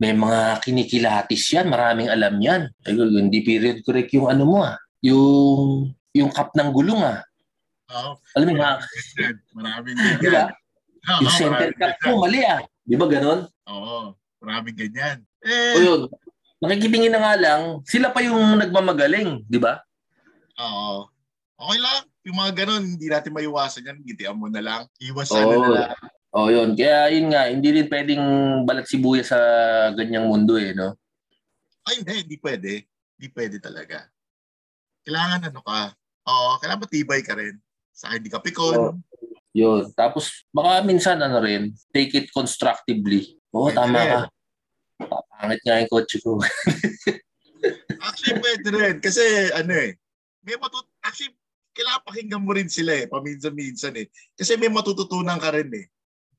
may 0.03 0.11
mga 0.11 0.59
kinikilatis 0.59 1.55
yan, 1.55 1.71
maraming 1.71 2.11
alam 2.11 2.35
yan. 2.43 2.67
Ay, 2.83 2.99
hindi 2.99 3.39
period 3.39 3.79
correct 3.87 4.11
yung 4.11 4.27
ano 4.27 4.43
mo 4.43 4.59
ah. 4.59 4.75
Yung, 4.99 5.95
yung 6.11 6.27
cup 6.27 6.51
ng 6.51 6.75
gulong 6.75 6.99
ah. 6.99 7.23
Oo. 7.93 8.11
Alam 8.35 8.45
mo 8.49 8.53
nga, 8.57 8.71
Maraming 9.53 9.97
ganyan. 10.19 10.49
Oo, 11.03 11.19
Yung 11.21 11.33
center 11.35 11.69
ganyan. 11.77 12.09
mo, 12.09 12.25
mali 12.25 12.41
ah. 12.41 12.59
Di 12.83 12.95
ba 12.97 13.05
ganon? 13.07 13.39
Oo, 13.69 14.17
maraming 14.41 14.75
ganyan. 14.75 15.17
O 15.43 15.47
Eh, 15.47 15.83
yun, 15.83 16.01
nakikitingin 16.63 17.11
na 17.11 17.21
nga 17.21 17.33
lang, 17.35 17.61
sila 17.83 18.09
pa 18.09 18.23
yung 18.23 18.55
nagmamagaling, 18.57 19.43
di 19.45 19.59
ba? 19.59 19.83
oo. 20.57 21.07
Okay 21.53 21.79
lang. 21.79 22.01
Yung 22.23 22.37
mga 22.39 22.51
ganun, 22.55 22.83
hindi 22.95 23.07
natin 23.07 23.35
maiwasan 23.35 23.87
yan. 23.87 23.97
Gitian 24.03 24.35
mo 24.39 24.47
na 24.47 24.63
lang. 24.63 24.81
Iwas 24.99 25.27
Oo. 25.27 25.35
sana 25.35 25.55
na 25.59 25.69
lang. 25.69 25.89
O 26.33 26.49
yun, 26.49 26.73
kaya 26.73 27.13
yun 27.13 27.29
nga, 27.29 27.45
hindi 27.45 27.69
rin 27.69 27.87
pwedeng 27.87 28.23
balat 28.65 28.89
sibuya 28.89 29.21
sa 29.21 29.37
ganyang 29.93 30.25
mundo 30.25 30.57
eh, 30.57 30.73
no? 30.73 30.97
Ay, 31.85 31.99
hindi. 32.01 32.25
Hindi 32.25 32.37
pwede. 32.41 32.71
Hindi 33.15 33.27
pwede 33.31 33.55
talaga. 33.59 34.07
Kailangan 35.03 35.51
ano 35.51 35.61
ka. 35.61 35.93
Oo, 36.25 36.57
kailangan 36.57 36.83
matibay 36.83 37.21
ka 37.21 37.35
rin. 37.35 37.59
Sa 37.93 38.09
hindi 38.11 38.27
ka 38.27 38.41
pikon. 38.41 38.75
Oo. 38.75 38.93
Yun. 39.53 39.93
Tapos, 39.93 40.49
baka 40.49 40.81
minsan, 40.81 41.21
ano 41.21 41.37
rin, 41.37 41.77
take 41.93 42.11
it 42.17 42.27
constructively. 42.33 43.37
Oo, 43.53 43.69
Pwede 43.69 43.77
tama 43.77 43.99
rin. 44.01 44.09
ka. 44.09 44.19
Papangit 45.05 45.61
nga 45.61 45.77
yung 45.77 45.91
kotse 45.93 46.17
ko. 46.25 46.41
Actually, 48.05 48.41
pwede 48.41 48.67
rin. 48.73 48.95
Kasi, 48.97 49.21
ano 49.53 49.71
eh, 49.77 49.93
may 50.41 50.57
matut... 50.57 50.89
Actually, 51.05 51.37
kailangan 51.77 52.05
pakinggan 52.05 52.43
mo 52.43 52.51
rin 52.53 52.69
sila 52.69 52.97
eh, 52.97 53.05
paminsan-minsan 53.05 53.93
eh. 53.97 54.09
Kasi 54.33 54.57
may 54.57 54.73
matututunan 54.73 55.37
ka 55.37 55.53
rin 55.53 55.69
eh. 55.73 55.85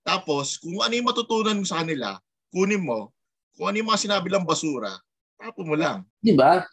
Tapos, 0.03 0.59
kung 0.59 0.83
ano 0.83 0.93
yung 0.93 1.09
matutunan 1.09 1.59
mo 1.59 1.67
sa 1.67 1.87
kanila, 1.87 2.19
kunin 2.51 2.83
mo. 2.83 3.15
Kung 3.55 3.71
ano 3.71 3.79
yung 3.79 3.89
mga 3.95 4.03
sinabi 4.11 4.29
lang 4.29 4.43
basura, 4.43 4.91
tapo 5.39 5.63
mo 5.63 5.79
lang. 5.79 6.03
Di 6.19 6.35
ba? 6.35 6.67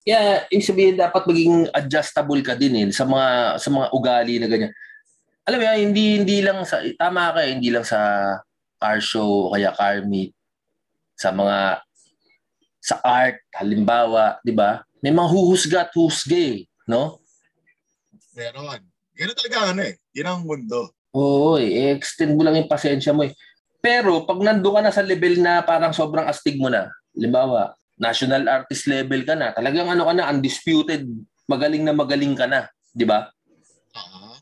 Kaya, 0.00 0.48
yung 0.50 0.64
sabihin, 0.64 0.96
dapat 0.96 1.22
maging 1.28 1.68
adjustable 1.70 2.40
ka 2.40 2.56
din 2.56 2.74
eh, 2.76 2.86
sa 2.90 3.04
mga 3.04 3.56
sa 3.60 3.68
mga 3.68 3.86
ugali 3.92 4.34
na 4.40 4.48
ganyan. 4.48 4.72
Alam 5.44 5.58
mo 5.60 5.64
yan, 5.64 5.78
hindi, 5.90 6.04
hindi 6.20 6.36
lang 6.44 6.62
sa, 6.64 6.80
tama 6.96 7.32
ka 7.32 7.40
eh, 7.44 7.52
hindi 7.56 7.68
lang 7.72 7.84
sa 7.84 7.98
car 8.80 9.00
show 9.00 9.52
kaya 9.52 9.72
car 9.76 10.04
meet, 10.08 10.32
sa 11.16 11.32
mga, 11.32 11.84
sa 12.80 12.96
art, 13.04 13.44
halimbawa, 13.52 14.40
di 14.40 14.56
ba? 14.56 14.80
May 15.04 15.12
mga 15.12 15.28
huhusga 15.32 15.78
at 15.88 15.92
husga 15.96 16.36
eh, 16.36 16.64
no? 16.88 17.20
Meron. 18.36 18.84
Ganun 19.16 19.36
talaga 19.36 19.58
ano 19.74 19.80
eh. 19.84 20.00
Yan 20.16 20.32
ang 20.32 20.44
mundo. 20.48 20.96
Oo, 21.12 21.60
eh, 21.60 21.92
extend 21.92 22.38
mo 22.38 22.46
lang 22.46 22.56
yung 22.56 22.70
pasensya 22.70 23.12
mo 23.12 23.26
eh. 23.26 23.36
Pero 23.80 24.24
pag 24.28 24.38
nando 24.40 24.70
ka 24.72 24.80
na 24.80 24.92
sa 24.92 25.04
level 25.04 25.40
na 25.40 25.64
parang 25.64 25.92
sobrang 25.92 26.28
astig 26.28 26.60
mo 26.60 26.68
na, 26.68 26.88
halimbawa, 27.16 27.74
national 28.00 28.48
artist 28.48 28.88
level 28.88 29.20
ka 29.28 29.36
na, 29.36 29.52
talagang 29.52 29.86
ano 29.92 30.08
ka 30.08 30.14
na, 30.16 30.32
undisputed, 30.32 31.04
magaling 31.44 31.84
na 31.84 31.92
magaling 31.92 32.32
ka 32.32 32.48
na, 32.48 32.64
di 32.96 33.04
ba? 33.04 33.28
Ah. 33.92 34.40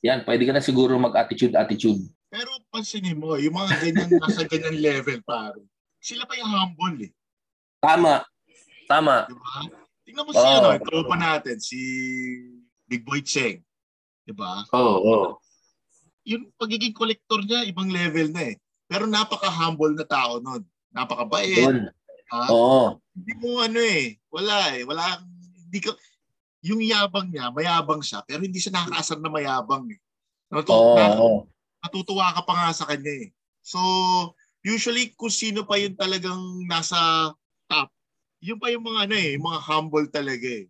Yan, 0.00 0.24
pwede 0.24 0.48
ka 0.48 0.56
na 0.56 0.64
siguro 0.64 0.96
mag-attitude-attitude. 0.96 2.00
Pero 2.32 2.50
pansinin 2.72 3.20
mo, 3.20 3.36
yung 3.36 3.54
mga 3.60 3.76
ganyan 3.84 4.10
nasa 4.24 4.48
ganyan 4.48 4.80
level 4.80 5.20
pare, 5.20 5.60
sila 6.00 6.24
pa 6.24 6.32
yung 6.40 6.48
humble 6.48 7.06
eh. 7.06 7.12
Tama. 7.84 8.24
Tama. 8.88 9.28
Di 9.28 9.36
ba? 9.36 9.52
Tingnan 10.04 10.24
mo 10.24 10.32
si 10.32 10.40
Oo. 10.40 10.56
ano, 10.64 10.68
tropa 10.80 11.16
natin, 11.16 11.56
si 11.60 11.80
Big 12.88 13.04
Boy 13.04 13.20
Cheng. 13.20 13.60
Di 14.24 14.32
ba? 14.32 14.64
Oo, 14.72 14.96
oo. 15.04 15.28
Yung 16.24 16.48
pagiging 16.56 16.96
kolektor 16.96 17.44
niya, 17.44 17.68
ibang 17.68 17.92
level 17.92 18.32
na 18.32 18.52
eh. 18.52 18.56
Pero 18.88 19.04
napaka-humble 19.04 19.92
na 19.92 20.08
tao 20.08 20.40
nun. 20.40 20.64
Napakabait. 20.92 21.60
Yun. 21.60 21.88
Ha? 22.32 22.48
Oo. 22.48 23.00
Hindi 23.12 23.32
mo 23.40 23.60
ano 23.60 23.80
eh. 23.80 24.16
Wala 24.32 24.56
eh. 24.76 24.82
Wala. 24.86 25.20
Hindi 25.68 25.78
ka, 25.82 25.92
yung 26.64 26.80
yabang 26.80 27.28
niya, 27.28 27.52
mayabang 27.52 28.00
siya, 28.00 28.24
pero 28.24 28.40
hindi 28.40 28.56
siya 28.56 28.72
nakakaasar 28.72 29.20
na 29.20 29.28
mayabang 29.28 29.84
eh. 29.92 30.00
Natu- 30.48 30.72
Oo. 30.72 30.96
na- 30.96 31.18
oo. 31.20 31.38
natutuwa 31.84 32.32
ka 32.32 32.40
pa 32.48 32.52
nga 32.56 32.70
sa 32.72 32.88
kanya 32.88 33.12
eh. 33.12 33.28
So, 33.60 33.80
usually 34.64 35.12
kung 35.12 35.28
sino 35.28 35.68
pa 35.68 35.76
yung 35.76 35.92
talagang 35.92 36.40
nasa 36.64 36.96
top, 37.68 37.92
yun 38.40 38.56
pa 38.56 38.72
yung 38.72 38.84
mga 38.84 39.08
ano 39.08 39.14
eh, 39.16 39.36
yung 39.36 39.44
mga 39.44 39.60
humble 39.68 40.08
talaga 40.08 40.48
eh. 40.48 40.64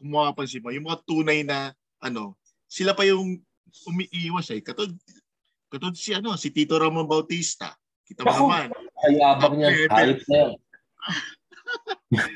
Kung 0.00 0.16
mapapansin 0.16 0.64
mo, 0.64 0.72
yung 0.72 0.88
mga 0.88 1.04
tunay 1.04 1.44
na 1.44 1.76
ano, 2.00 2.40
sila 2.64 2.96
pa 2.96 3.04
yung 3.04 3.36
umiiwas 3.84 4.48
eh. 4.56 4.64
Katod, 4.64 4.96
katod 5.68 5.92
si 5.92 6.16
ano, 6.16 6.36
si 6.40 6.48
Tito 6.48 6.80
Ramon 6.80 7.04
Bautista. 7.04 7.76
Kita 8.04 8.24
mo 8.24 8.48
naman, 8.48 8.72
Hayabang 9.04 9.54
niya. 9.60 9.68
Hayop 9.92 10.24
na 10.28 10.56
yan. 12.14 12.30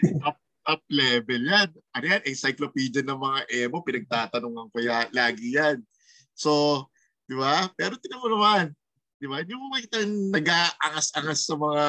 top 0.69 0.83
level 0.93 1.43
yan. 1.49 1.69
Ano 1.97 2.05
yan, 2.05 2.23
encyclopedia 2.29 3.01
ng 3.01 3.17
mga 3.17 3.41
emo, 3.49 3.81
pinagtatanungan 3.81 4.69
ko 4.69 4.79
ya, 4.85 5.09
lagi 5.17 5.57
yan. 5.57 5.81
So, 6.37 6.85
di 7.25 7.33
ba? 7.33 7.73
Pero 7.73 7.97
tinan 7.97 8.21
mo 8.21 8.29
naman, 8.29 8.65
di 9.17 9.25
ba? 9.25 9.41
Hindi 9.41 9.57
mo 9.57 9.73
makita 9.73 10.05
nag-aangas-angas 10.05 11.41
sa 11.49 11.57
mga 11.57 11.85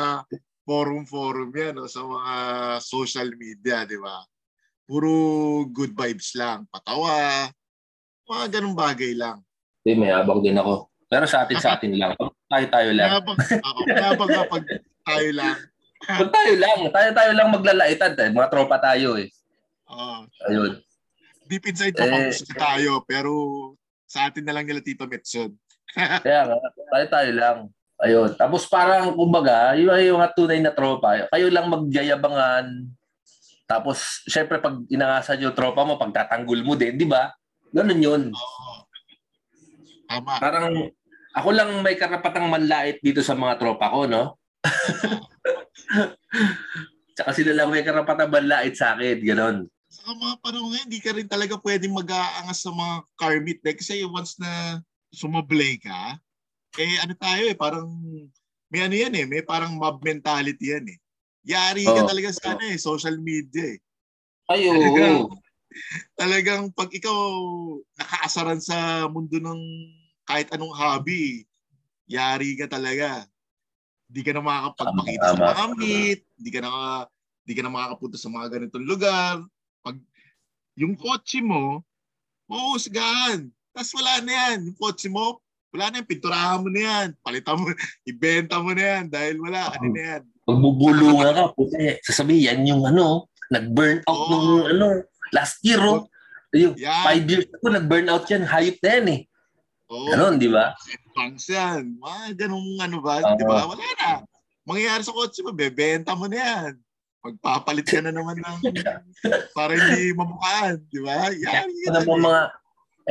forum-forum 0.63 1.51
yan, 1.51 1.75
no? 1.75 1.91
sa 1.91 2.07
mga 2.07 2.33
social 2.79 3.29
media, 3.36 3.83
di 3.83 4.00
ba? 4.00 4.24
Puro 4.88 5.12
good 5.69 5.91
vibes 5.91 6.33
lang, 6.39 6.63
patawa, 6.71 7.51
mga 8.29 8.45
ganung 8.57 8.77
bagay 8.79 9.12
lang. 9.12 9.43
Hindi, 9.83 10.07
may 10.07 10.12
habang 10.15 10.39
din 10.39 10.55
ako. 10.55 10.88
Pero 11.09 11.25
sa 11.25 11.43
atin, 11.43 11.57
sa 11.57 11.75
atin 11.75 11.98
lang. 11.98 12.13
Tayo-tayo 12.48 12.93
lang. 12.93 13.09
Mayabang, 13.09 13.39
ako, 13.41 13.79
mayabang 13.89 14.31
kapag 14.33 14.63
tayo 15.03 15.29
lang. 15.33 15.57
Kung 16.08 16.32
tayo 16.32 16.53
lang. 16.56 16.79
Tayo-tayo 16.88 17.32
lang 17.36 17.50
maglalaitan. 17.51 18.13
Eh. 18.15 18.29
Mga 18.32 18.50
tropa 18.51 18.77
tayo 18.79 19.20
eh. 19.20 19.27
Oo. 19.89 20.25
Ayun. 20.48 20.74
deep 21.50 21.65
inside 21.65 21.98
Eh. 21.98 22.29
eh, 22.29 22.53
tayo, 22.53 23.01
pero 23.10 23.34
sa 24.06 24.29
atin 24.29 24.46
na 24.46 24.53
lang 24.53 24.70
nila 24.70 24.86
Tito 24.86 25.10
Metson. 25.10 25.50
Kaya 26.25 26.46
nga, 26.46 26.58
tayo-tayo 26.94 27.32
lang. 27.34 27.58
Ayun. 28.00 28.32
Tapos 28.38 28.70
parang, 28.70 29.12
kumbaga, 29.18 29.74
yung, 29.75 29.91
yung 29.98 30.22
tunay 30.38 30.62
na 30.62 30.72
tropa, 30.72 31.25
kayo 31.34 31.50
lang 31.50 31.68
magyayabangan. 31.68 32.86
Tapos, 33.65 34.24
syempre, 34.29 34.62
pag 34.62 34.77
inangasan 34.94 35.41
yung 35.41 35.58
tropa 35.58 35.84
mo, 35.86 35.98
pagtatanggol 35.98 36.62
mo 36.62 36.77
din, 36.77 36.96
di 36.96 37.06
ba? 37.10 37.34
Ganun 37.74 38.01
yun. 38.01 38.22
Oo. 38.34 38.74
Tama. 40.10 40.41
Parang, 40.41 40.89
ako 41.38 41.50
lang 41.53 41.70
may 41.86 41.94
karapatang 41.94 42.50
manlait 42.50 42.98
dito 43.03 43.22
sa 43.22 43.38
mga 43.38 43.62
tropa 43.62 43.94
ko, 43.94 44.10
no? 44.10 44.38
Tsaka 47.19 47.36
sila 47.36 47.51
lang 47.51 47.67
may 47.67 47.84
karapatang 47.84 48.31
manlait 48.31 48.75
sa 48.77 48.96
akin, 48.96 49.19
ganon. 49.24 49.58
Sa 49.89 50.13
mga 50.13 50.39
panahon 50.39 50.72
ngayon, 50.72 50.88
hindi 50.88 51.01
ka 51.01 51.12
rin 51.17 51.27
talaga 51.27 51.58
pwedeng 51.60 51.98
mag-aangas 51.98 52.62
sa 52.62 52.72
mga 52.72 52.96
car 53.17 53.36
meet 53.41 53.60
eh. 53.65 53.75
Kasi 53.75 54.05
once 54.05 54.38
na 54.38 54.79
sumablay 55.10 55.81
ka, 55.81 56.22
eh 56.77 57.01
ano 57.01 57.17
tayo 57.17 57.43
eh, 57.50 57.58
parang 57.58 57.89
may 58.69 58.86
ano 58.86 58.93
yan 58.93 59.17
eh, 59.17 59.25
may 59.25 59.41
parang 59.41 59.74
mob 59.75 60.00
mentality 60.05 60.77
yan 60.77 60.86
eh. 60.86 60.98
Yari 61.41 61.89
ka 61.89 62.05
Oo. 62.05 62.08
talaga 62.08 62.29
sa 62.29 62.53
ano 62.53 62.63
eh, 62.69 62.77
social 62.77 63.17
media 63.17 63.75
eh. 63.75 63.79
Ay, 64.50 64.69
Talagang, 64.69 65.17
talagang 66.13 66.63
pag 66.74 66.89
ikaw 66.93 67.17
nakaasaran 67.98 68.62
sa 68.62 69.10
mundo 69.10 69.41
ng 69.41 69.62
kahit 70.29 70.50
anong 70.53 70.74
hobby, 70.77 71.50
yari 72.05 72.53
ka 72.58 72.69
talaga. 72.69 73.25
Hindi 74.10 74.22
ka 74.25 74.32
na 74.34 74.42
makakapagpakita 74.42 75.25
sa 75.30 75.38
mga 75.38 75.66
meet, 75.78 76.20
hindi 76.42 76.50
ka 76.50 76.60
na 76.66 76.70
hindi 77.46 77.54
ka 77.54 77.62
na 77.62 77.72
makakapunta 77.74 78.18
sa 78.18 78.30
mga 78.34 78.48
ganitong 78.58 78.86
lugar. 78.89 79.34
Pag 79.86 79.96
yung 80.74 80.98
kotse 80.98 81.46
mo, 81.46 81.86
mausgahan. 82.50 83.54
Tapos 83.70 83.94
wala 83.94 84.18
na 84.25 84.32
yan. 84.34 84.58
Yung 84.74 84.78
kotse 84.82 85.13
mo, 85.13 85.38
wala 85.70 85.94
na 85.94 86.01
yan. 86.01 86.08
Pinturahan 86.10 86.58
mo 86.58 86.70
na 86.74 86.82
yan. 86.82 87.08
Palitan 87.22 87.62
mo, 87.62 87.70
ibenta 88.10 88.58
mo 88.58 88.74
na 88.74 88.84
yan 88.98 89.04
dahil 89.13 89.38
wala. 89.38 89.78
Ano 89.78 89.94
na 89.94 90.01
yan. 90.01 90.22
Magbubulungan 90.50 91.30
ka, 91.38 91.44
puti. 91.54 92.01
Sasabihin, 92.01 92.66
yan 92.66 92.70
yung 92.74 92.84
ano, 92.89 93.30
nag-burn 93.54 94.01
out 94.10 94.18
Oo. 94.18 94.34
nung 94.34 94.66
ano, 94.66 94.86
last 95.30 95.62
year, 95.62 95.78
oh. 95.86 96.10
Yung 96.50 96.74
Yan. 96.82 97.06
five 97.06 97.25
years 97.30 97.46
ago, 97.46 97.70
nag-burn 97.70 98.10
out 98.10 98.25
yan. 98.25 98.42
Hayop 98.42 98.78
na 98.82 98.89
yan 98.89 99.08
eh. 99.13 99.22
Oo. 99.94 100.10
Ganon, 100.10 100.42
di 100.42 100.50
ba? 100.50 100.74
Banks 101.20 101.52
yan. 101.52 102.00
Mga 102.00 102.48
ganung 102.48 102.80
ano 102.80 102.98
ba, 103.04 103.20
Oo. 103.20 103.36
di 103.36 103.44
ba? 103.44 103.68
Wala 103.68 103.84
na. 104.00 104.24
Mangyayari 104.64 105.04
sa 105.04 105.12
kotse 105.12 105.44
mo, 105.44 105.52
bebenta 105.52 106.16
mo 106.16 106.32
na 106.32 106.40
yan. 106.40 106.72
Magpapalit 107.20 107.84
ka 107.84 108.00
na 108.00 108.16
naman 108.16 108.40
ng 108.40 108.60
para 109.58 109.76
hindi 109.76 110.16
mamukhaan, 110.16 110.80
di 110.88 111.00
ba? 111.04 111.28
Yan. 111.36 111.68
Ito 111.68 111.92
namang 112.00 112.24
mga, 112.24 112.42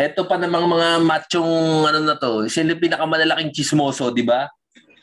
eto 0.00 0.21
pa 0.25 0.41
namang 0.41 0.65
mga 0.65 0.88
machong 1.05 1.53
ano 1.85 2.00
na 2.00 2.17
to, 2.17 2.49
sila 2.49 2.73
yung 2.73 2.81
pinakamalalaking 2.81 3.53
chismoso, 3.53 4.09
di 4.09 4.25
ba? 4.25 4.49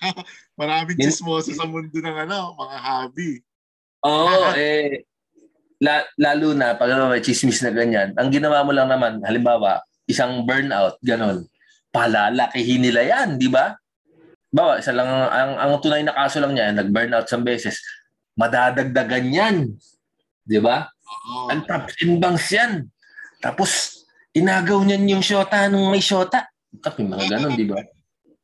Maraming 0.59 0.97
chismoso 0.97 1.53
sa 1.53 1.69
mundo 1.69 1.93
ng 1.93 2.17
ano, 2.25 2.57
mga 2.57 2.77
hobby. 2.81 3.31
Oo, 4.01 4.49
eh, 4.57 5.05
la, 5.77 6.01
lalo 6.17 6.57
na 6.57 6.73
pag 6.73 6.89
ano, 6.97 7.13
may 7.13 7.21
chismis 7.21 7.61
na 7.61 7.69
ganyan, 7.69 8.17
ang 8.17 8.33
ginawa 8.33 8.65
mo 8.65 8.73
lang 8.73 8.89
naman, 8.89 9.21
halimbawa, 9.21 9.85
isang 10.09 10.41
burnout, 10.49 10.97
ganon, 11.05 11.45
palalakihin 11.95 12.83
nila 12.83 13.01
yan, 13.07 13.39
di 13.39 13.47
ba? 13.47 13.71
bawa, 14.55 14.79
isa 14.79 14.95
lang, 14.95 15.11
ang, 15.11 15.51
ang 15.59 15.71
tunay 15.83 15.99
na 16.07 16.15
kaso 16.15 16.39
lang 16.39 16.55
niya, 16.55 16.71
nag-burnout 16.71 17.27
sa 17.27 17.35
beses, 17.43 17.83
madadagdagan 18.39 19.27
yan. 19.27 19.55
Di 20.47 20.63
ba? 20.63 20.87
Oo. 20.87 21.51
Ang 21.51 21.67
traps 21.67 21.99
and 21.99 22.23
bangs 22.23 22.47
yan. 22.55 22.87
Tapos, 23.43 24.01
inagaw 24.31 24.79
niyan 24.87 25.11
yung 25.11 25.23
shota 25.25 25.67
nung 25.67 25.91
may 25.91 25.99
shota. 25.99 26.47
Tapi 26.79 27.03
mga 27.03 27.35
ganun, 27.35 27.59
di 27.59 27.67
ba? 27.67 27.83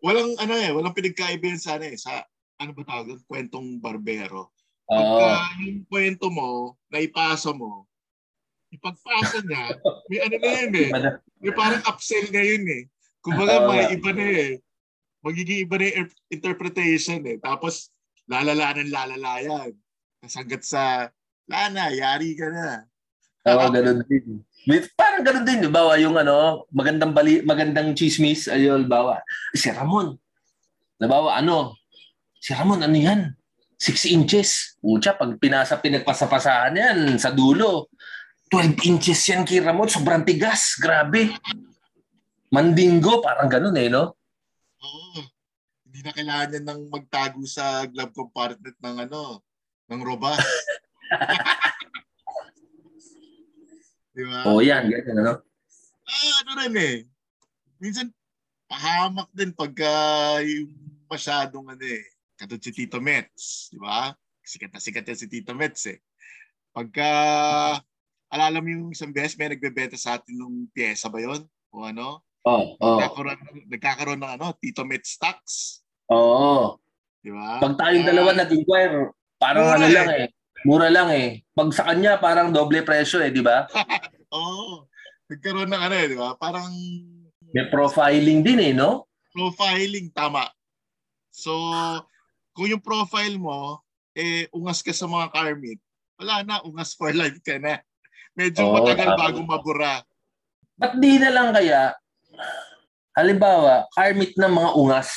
Walang 0.03 0.36
ano 0.41 0.53
eh, 0.60 0.74
walang 0.75 0.98
pinagkaiba 0.98 1.46
yun 1.46 1.62
sa 1.62 1.77
ano 1.77 1.86
eh, 1.88 1.96
sa 1.96 2.25
ano 2.60 2.74
ba 2.74 2.81
tawag 2.84 3.22
kwentong 3.29 3.79
barbero. 3.79 4.51
Pagka 4.89 5.55
yung 5.63 5.86
kwento 5.88 6.27
mo, 6.27 6.75
naipasa 6.91 7.53
mo, 7.53 7.86
ipagpasa 8.74 9.46
niya, 9.46 9.77
may 10.10 10.20
ano 10.25 10.36
na 10.36 10.50
yun 10.60 10.74
eh. 10.75 10.89
May 11.41 11.53
parang 11.58 11.81
upsell 11.89 12.29
na 12.29 12.43
yun 12.46 12.65
eh. 12.70 12.86
Kumbaga 13.21 13.65
Oo. 13.65 13.69
may 13.69 13.93
iba 13.93 14.11
na 14.11 14.25
eh. 14.25 14.51
Magiging 15.21 15.61
iba 15.69 15.75
na 15.77 15.85
yung 15.85 15.97
er- 16.05 16.21
interpretation 16.33 17.21
eh. 17.29 17.37
Tapos 17.37 17.93
lalala 18.25 18.73
ng 18.81 18.89
lalala 18.89 19.31
yan. 19.41 19.69
Tapos 20.21 20.35
hanggat 20.37 20.63
sa, 20.65 21.09
lana, 21.45 21.93
yari 21.93 22.33
ka 22.33 22.49
na. 22.49 22.85
Oo, 23.41 23.73
ganun 23.73 24.05
din. 24.05 24.45
Parang 24.93 25.25
ganun 25.25 25.45
din, 25.45 25.65
bawa 25.73 25.97
yung 25.97 26.13
ano, 26.13 26.69
magandang 26.69 27.13
bali, 27.13 27.41
magandang 27.41 27.97
chismis, 27.97 28.45
ayun, 28.45 28.86
bawa. 28.86 29.17
Si 29.57 29.69
Ramon. 29.73 30.13
Nabawa, 31.01 31.41
ano? 31.41 31.73
Si 32.38 32.53
Ramon, 32.53 32.86
ano 32.86 32.93
yan? 32.93 33.34
Six 33.81 34.05
inches. 34.13 34.77
Ucha, 34.86 35.17
pag 35.17 35.34
pinasa, 35.41 35.81
pinagpasapasahan 35.81 36.77
yan 36.77 36.97
sa 37.17 37.34
dulo. 37.34 37.89
12 38.53 38.77
inches 38.86 39.17
yan 39.25 39.41
kay 39.41 39.57
Ramon. 39.57 39.89
Sobrang 39.89 40.21
tigas. 40.21 40.77
Grabe. 40.77 41.34
Mandingo, 42.51 43.23
parang 43.23 43.47
ganun 43.47 43.79
eh, 43.79 43.87
no? 43.87 44.11
Oo. 44.83 45.23
Hindi 45.87 45.99
na 46.03 46.11
kailangan 46.11 46.55
yan 46.59 46.65
ng 46.67 46.81
magtago 46.91 47.39
sa 47.47 47.87
glove 47.87 48.11
compartment 48.11 48.75
ng 48.75 48.97
ano, 49.07 49.39
ng 49.87 50.01
roba. 50.03 50.35
Di 54.11 54.27
ba? 54.27 54.43
Oo, 54.51 54.59
yan. 54.59 54.91
Ganyan, 54.91 55.23
ano? 55.23 55.39
Ah, 56.03 56.43
ano 56.43 56.51
rin 56.59 56.75
eh. 56.75 56.95
Minsan, 57.79 58.11
pahamak 58.67 59.31
din 59.31 59.55
pagka 59.55 59.87
yung 60.43 60.75
masyadong 61.07 61.71
ano 61.71 61.85
eh. 61.87 62.03
Katulad 62.35 62.63
si 62.67 62.71
Tito 62.75 62.99
Mets, 62.99 63.71
di 63.71 63.79
ba? 63.79 64.11
Sikat 64.43 64.75
na 64.75 64.83
sikat 64.83 65.07
yan 65.07 65.19
si 65.19 65.27
Tito 65.31 65.55
Mets 65.55 65.87
eh. 65.87 66.03
Pagka, 66.75 67.07
alala 68.27 68.59
mo 68.59 68.67
yung 68.67 68.91
isang 68.91 69.15
beses 69.15 69.39
may 69.39 69.55
nagbebenta 69.55 69.95
sa 69.95 70.19
atin 70.19 70.35
ng 70.35 70.67
pyesa 70.75 71.07
ba 71.07 71.23
yon 71.23 71.47
O 71.71 71.87
ano? 71.87 72.19
Oo, 72.41 72.73
oo. 72.77 72.97
Nagkakaroon, 72.97 73.38
nagkakaroon 73.69 74.19
ng 74.21 74.32
ano, 74.39 74.45
Tito 74.58 74.82
Mets 74.82 75.13
stocks. 75.17 75.86
Oo. 76.10 76.82
Di 77.21 77.30
ba? 77.30 77.62
Pag 77.62 77.77
tayong 77.77 78.06
dalawa 78.08 78.34
nag-inquire, 78.34 79.13
parang 79.38 79.65
Mura 79.69 79.77
ano 79.77 79.86
eh. 79.86 79.93
lang 79.93 80.10
eh. 80.10 80.25
Mura 80.65 80.89
lang 80.89 81.10
eh. 81.13 81.27
Pag 81.54 81.69
sa 81.73 81.86
kanya, 81.93 82.17
parang 82.17 82.49
doble 82.49 82.82
presyo 82.82 83.21
eh, 83.21 83.30
di 83.30 83.45
ba? 83.45 83.69
Oo. 84.36 84.89
Nagkaroon 85.30 85.69
ng 85.69 85.82
ano 85.86 85.95
eh, 85.95 86.08
di 86.10 86.17
ba? 86.17 86.34
Parang 86.36 86.69
May 87.51 87.67
profiling 87.69 88.41
din 88.41 88.60
eh, 88.60 88.73
no? 88.73 89.06
profiling, 89.32 90.12
tama. 90.12 90.43
So, 91.32 91.56
kung 92.51 92.67
yung 92.67 92.84
profile 92.84 93.39
mo, 93.39 93.80
eh, 94.12 94.51
ungas 94.51 94.84
ka 94.84 94.91
sa 94.91 95.08
mga 95.08 95.32
car 95.32 95.56
meet, 95.56 95.80
wala 96.19 96.43
na, 96.43 96.60
ungas 96.67 96.91
for 96.91 97.15
life 97.15 97.39
ka 97.39 97.56
na. 97.56 97.80
Medyo 98.36 98.67
Oo, 98.67 98.75
matagal 98.84 99.15
tama. 99.15 99.19
bago 99.19 99.39
mabura. 99.43 100.04
Ba't 100.75 100.99
di 100.99 101.15
na 101.15 101.32
lang 101.32 101.56
kaya, 101.56 101.95
halimbawa, 103.15 103.86
car 103.91 104.15
meet 104.15 104.36
ng 104.36 104.51
mga 104.51 104.69
ungas, 104.77 105.10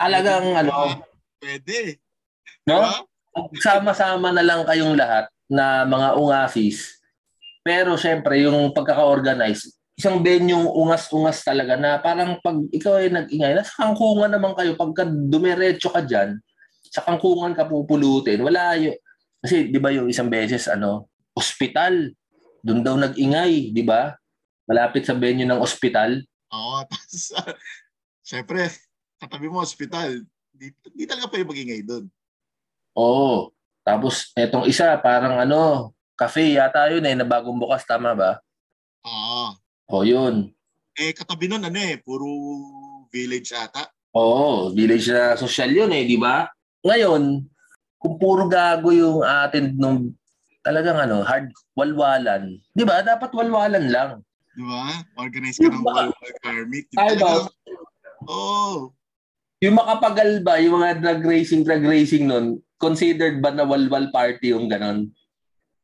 alagang 0.00 0.56
ano, 0.56 1.02
Pwede. 1.40 2.00
no? 2.68 2.84
Diba? 2.84 3.06
Sama-sama 3.62 4.34
na 4.34 4.42
lang 4.42 4.66
kayong 4.66 4.98
lahat 4.98 5.30
na 5.46 5.86
mga 5.86 6.18
ungasis. 6.18 6.98
Pero 7.62 7.94
syempre, 7.94 8.42
yung 8.42 8.74
pagkaka-organize, 8.74 9.70
isang 10.00 10.24
venyong 10.24 10.64
ungas-ungas 10.64 11.44
talaga 11.44 11.76
na 11.76 12.00
parang 12.00 12.40
pag 12.40 12.56
ikaw 12.72 12.96
ay 12.98 13.12
nag-ingay, 13.12 13.52
nasa 13.52 13.76
kangkungan 13.76 14.32
naman 14.32 14.56
kayo, 14.56 14.72
pagka 14.72 15.04
dumiretso 15.04 15.92
ka 15.92 16.00
dyan, 16.00 16.40
sa 16.88 17.04
kangkungan 17.04 17.52
ka 17.52 17.68
pupulutin, 17.68 18.40
wala 18.40 18.74
yun. 18.80 18.96
Kasi 19.40 19.68
di 19.68 19.78
ba 19.78 19.92
yung 19.92 20.08
isang 20.08 20.32
beses, 20.32 20.66
ano, 20.66 21.06
ospital, 21.36 22.10
doon 22.64 22.80
daw 22.80 22.96
nag-ingay, 22.96 23.72
di 23.72 23.84
ba? 23.84 24.16
Malapit 24.64 25.04
sa 25.04 25.16
venue 25.16 25.48
ng 25.48 25.60
ospital. 25.60 26.20
Oo. 26.54 26.82
Tapos, 26.90 27.22
uh, 27.34 27.54
syempre, 28.22 28.70
katabi 29.18 29.46
mo 29.50 29.62
hospital, 29.62 30.22
di, 30.50 30.74
di 30.94 31.04
talaga 31.06 31.30
pwede 31.30 31.46
magingay 31.46 31.80
doon. 31.86 32.04
Oo. 32.98 33.54
Tapos, 33.80 34.34
etong 34.36 34.68
isa, 34.68 34.98
parang 35.00 35.40
ano, 35.40 35.92
cafe 36.18 36.54
yata 36.58 36.90
yun 36.92 37.06
eh, 37.06 37.16
na 37.16 37.24
bagong 37.24 37.56
bukas, 37.56 37.86
tama 37.86 38.12
ba? 38.12 38.42
Oo. 39.06 39.56
O 39.90 40.04
yun. 40.04 40.52
Eh, 40.98 41.16
katabi 41.16 41.48
nun, 41.48 41.64
ano 41.64 41.78
eh, 41.80 41.96
puro 41.96 42.28
village 43.08 43.56
ata. 43.56 43.88
Oo, 44.12 44.74
village 44.74 45.08
na 45.10 45.38
social 45.38 45.70
yun 45.70 45.90
eh, 45.94 46.04
di 46.04 46.18
ba? 46.18 46.50
Ngayon, 46.82 47.46
kung 48.00 48.14
puro 48.18 48.50
gago 48.50 48.90
yung 48.90 49.22
atin 49.22 49.76
nung 49.76 50.12
talagang 50.60 50.98
ano, 50.98 51.24
hard 51.24 51.48
walwalan, 51.72 52.58
di 52.74 52.84
ba? 52.84 53.00
Dapat 53.00 53.30
walwalan 53.32 53.86
lang. 53.88 54.10
Di 54.60 54.68
ba? 54.68 54.92
Organize 55.16 55.56
ka 55.56 55.72
ng 55.72 55.80
walwal 55.80 56.12
car 56.44 56.68
meet. 56.68 56.84
Yung 56.92 57.00
Ay, 57.00 57.16
ba? 57.16 57.48
Oo. 58.28 58.92
Yung 59.64 59.72
makapagal 59.72 60.44
ba, 60.44 60.60
yung 60.60 60.76
mga 60.76 61.00
drag 61.00 61.24
racing, 61.24 61.64
drag 61.64 61.80
racing 61.80 62.28
nun, 62.28 62.60
considered 62.76 63.40
ba 63.40 63.48
na 63.48 63.64
walwal 63.64 64.12
party 64.12 64.52
yung 64.52 64.68
ganon? 64.68 65.08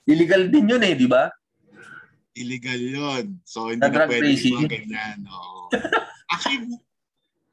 Illegal 0.05 0.53
din 0.53 0.69
yun 0.69 0.85
eh, 0.85 0.93
di 0.93 1.09
ba? 1.09 1.33
illegal 2.37 2.77
yon 2.77 3.41
So, 3.49 3.73
hindi 3.73 3.81
Na 3.81 3.89
na 3.89 4.05
pwede 4.05 4.29
racing. 4.29 4.53
yung 4.53 4.69
mga 4.69 4.73
ganyan. 4.77 5.19
Oo. 5.25 5.73
Actually, 6.29 6.77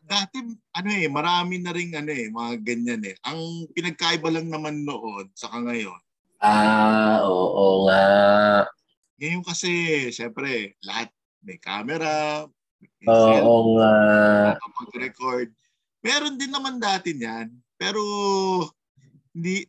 dati, 0.03 0.43
ano 0.75 0.89
eh, 0.91 1.07
marami 1.07 1.55
na 1.63 1.71
rin, 1.71 1.95
ano 1.95 2.11
eh, 2.11 2.27
mga 2.27 2.51
ganyan 2.59 2.99
eh. 3.07 3.15
Ang 3.23 3.71
pinagkaiba 3.71 4.27
lang 4.27 4.51
naman 4.51 4.83
noon, 4.83 5.31
saka 5.31 5.63
ngayon, 5.63 5.95
Ah, 6.43 7.23
oo 7.23 7.87
nga. 7.87 8.03
Ngayon 9.23 9.43
kasi, 9.47 9.71
syempre, 10.11 10.75
lahat 10.83 11.07
may 11.39 11.55
camera, 11.55 12.43
may 12.99 13.07
Oo 13.07 13.23
cellphone, 13.31 13.69
nga. 13.79 13.93
makapag-record. 14.51 15.47
Meron 16.03 16.35
din 16.35 16.51
naman 16.51 16.75
dati 16.75 17.15
niyan, 17.15 17.47
pero 17.79 18.03
hindi, 19.31 19.63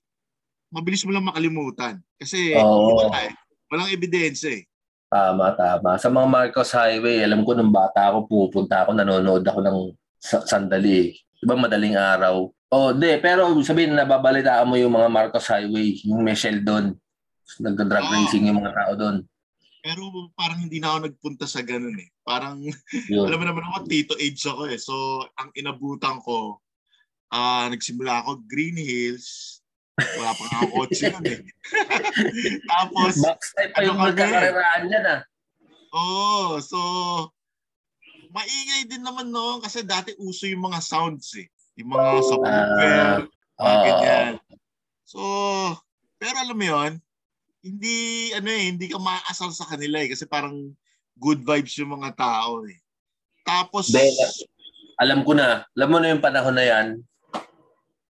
mabilis 0.75 1.07
mo 1.07 1.15
lang 1.15 1.31
makalimutan. 1.31 2.03
Kasi, 2.19 2.51
Oo. 2.59 2.99
wala 3.07 3.31
eh. 3.31 3.35
Walang 3.71 3.95
ebidensya 3.95 4.59
eh. 4.59 4.67
Tama, 5.07 5.55
tama. 5.55 5.95
Sa 6.03 6.11
mga 6.11 6.27
Marcos 6.27 6.75
Highway, 6.75 7.23
alam 7.23 7.47
ko 7.47 7.55
nung 7.55 7.71
bata 7.71 8.11
ako, 8.11 8.27
pupunta 8.27 8.83
ako, 8.83 8.99
nanonood 8.99 9.47
ako 9.47 9.61
ng 9.63 9.79
sa- 10.19 10.43
sandali. 10.43 11.15
Diba 11.39 11.55
madaling 11.55 11.95
araw? 11.95 12.51
Oh, 12.75 12.91
di. 12.91 13.15
Pero 13.23 13.47
sabihin, 13.63 13.95
nababalitaan 13.95 14.67
mo 14.67 14.75
yung 14.75 14.91
mga 14.91 15.07
Marcos 15.07 15.47
Highway, 15.47 15.95
yung 16.03 16.27
may 16.27 16.35
shell 16.35 16.59
doon. 16.59 16.99
Nagda-drug 17.63 18.03
Oo. 18.03 18.15
racing 18.19 18.51
yung 18.51 18.59
mga 18.59 18.75
tao 18.75 18.93
doon. 18.99 19.17
Pero 19.85 20.33
parang 20.33 20.65
hindi 20.65 20.81
na 20.81 20.97
ako 20.97 21.13
nagpunta 21.13 21.45
sa 21.45 21.61
ganun 21.61 22.01
eh. 22.01 22.09
Parang, 22.25 22.57
Yun. 23.13 23.29
alam 23.29 23.37
mo 23.37 23.45
naman 23.45 23.65
ako, 23.69 23.85
tito 23.85 24.17
age 24.17 24.41
ako 24.49 24.73
eh. 24.73 24.81
So, 24.81 25.21
ang 25.37 25.53
inabutan 25.53 26.25
ko, 26.25 26.57
ah 27.29 27.69
nagsimula 27.69 28.25
ako 28.25 28.41
Green 28.49 28.81
Hills. 28.81 29.61
Wala 30.01 30.33
pa 30.33 30.43
nga 30.49 30.57
ako 30.65 30.69
kotse 30.73 31.05
nun 31.13 31.27
eh. 31.29 31.41
Tapos, 32.73 33.13
Backside 33.21 33.71
pa 33.77 33.85
yung 33.85 34.01
Ano 34.01 34.09
kami? 34.09 34.25
magkakareraan 34.25 34.83
yan 34.89 35.05
ah. 35.05 35.21
oh, 35.93 36.57
so, 36.65 36.79
maingay 38.33 38.89
din 38.89 39.05
naman 39.05 39.29
noon 39.29 39.61
kasi 39.61 39.85
dati 39.85 40.17
uso 40.17 40.49
yung 40.49 40.65
mga 40.65 40.81
sounds 40.81 41.29
eh. 41.37 41.47
Yung 41.77 41.93
mga 41.93 42.25
subwoofer, 42.25 43.29
mga 43.61 43.69
Oo. 43.69 43.85
ganyan. 43.85 44.33
So, 45.05 45.21
pero 46.17 46.41
alam 46.41 46.57
mo 46.57 46.65
yon 46.65 46.93
hindi, 47.65 47.97
ano 48.37 48.49
eh, 48.53 48.69
hindi 48.69 48.87
ka 48.93 49.01
maasar 49.01 49.49
sa 49.57 49.65
kanila 49.65 50.05
eh. 50.05 50.13
Kasi 50.13 50.29
parang 50.29 50.77
good 51.17 51.41
vibes 51.41 51.73
yung 51.81 51.97
mga 51.97 52.13
tao 52.13 52.69
eh. 52.69 52.77
Tapos, 53.41 53.89
Be- 53.89 54.13
Alam 55.01 55.25
ko 55.25 55.33
na. 55.33 55.65
Alam 55.73 55.89
mo 55.89 55.99
na 55.99 56.13
yung 56.13 56.21
panahon 56.23 56.55
na 56.55 56.65
yan. 56.69 57.01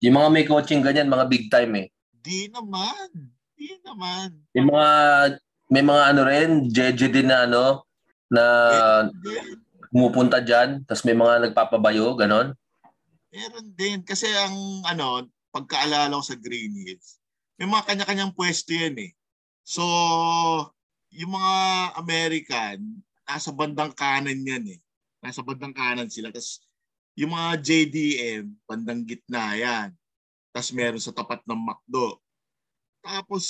Yung 0.02 0.14
mga 0.18 0.28
may 0.34 0.44
coaching 0.44 0.82
ganyan, 0.82 1.08
mga 1.08 1.26
big 1.30 1.46
time 1.46 1.86
eh. 1.86 1.88
di 2.24 2.50
naman. 2.50 3.08
Di 3.54 3.78
naman. 3.86 4.28
Yung 4.58 4.68
mga, 4.68 4.88
may 5.70 5.84
mga 5.86 6.02
ano 6.12 6.20
rin, 6.26 6.50
jeje 6.68 7.06
din 7.08 7.30
na 7.30 7.46
ano, 7.46 7.86
na 8.28 8.44
pumupunta 9.94 10.42
dyan, 10.42 10.82
tapos 10.84 11.06
may 11.06 11.14
mga 11.14 11.48
nagpapabayo, 11.48 12.18
ganon. 12.18 12.52
Meron 13.30 13.68
din. 13.78 14.02
Kasi 14.02 14.26
ang 14.34 14.82
ano, 14.82 15.30
pagkaalala 15.54 16.18
ko 16.18 16.24
sa 16.26 16.36
Green 16.36 16.74
Hills, 16.74 17.22
may 17.56 17.70
mga 17.70 17.86
kanya-kanyang 17.86 18.34
pwesto 18.34 18.74
yan 18.74 18.98
eh. 18.98 19.14
So, 19.64 19.82
yung 21.08 21.32
mga 21.32 21.54
American, 21.96 23.00
nasa 23.24 23.48
bandang 23.48 23.96
kanan 23.96 24.36
yan 24.36 24.76
eh. 24.76 24.80
Nasa 25.24 25.40
bandang 25.40 25.72
kanan 25.72 26.12
sila. 26.12 26.28
Tapos, 26.28 26.60
yung 27.16 27.32
mga 27.32 27.64
JDM, 27.64 28.44
bandang 28.68 29.08
gitna 29.08 29.56
yan. 29.56 29.88
Tapos 30.52 30.70
meron 30.76 31.02
sa 31.02 31.16
tapat 31.16 31.40
ng 31.48 31.58
McDo. 31.58 32.20
Tapos, 33.00 33.44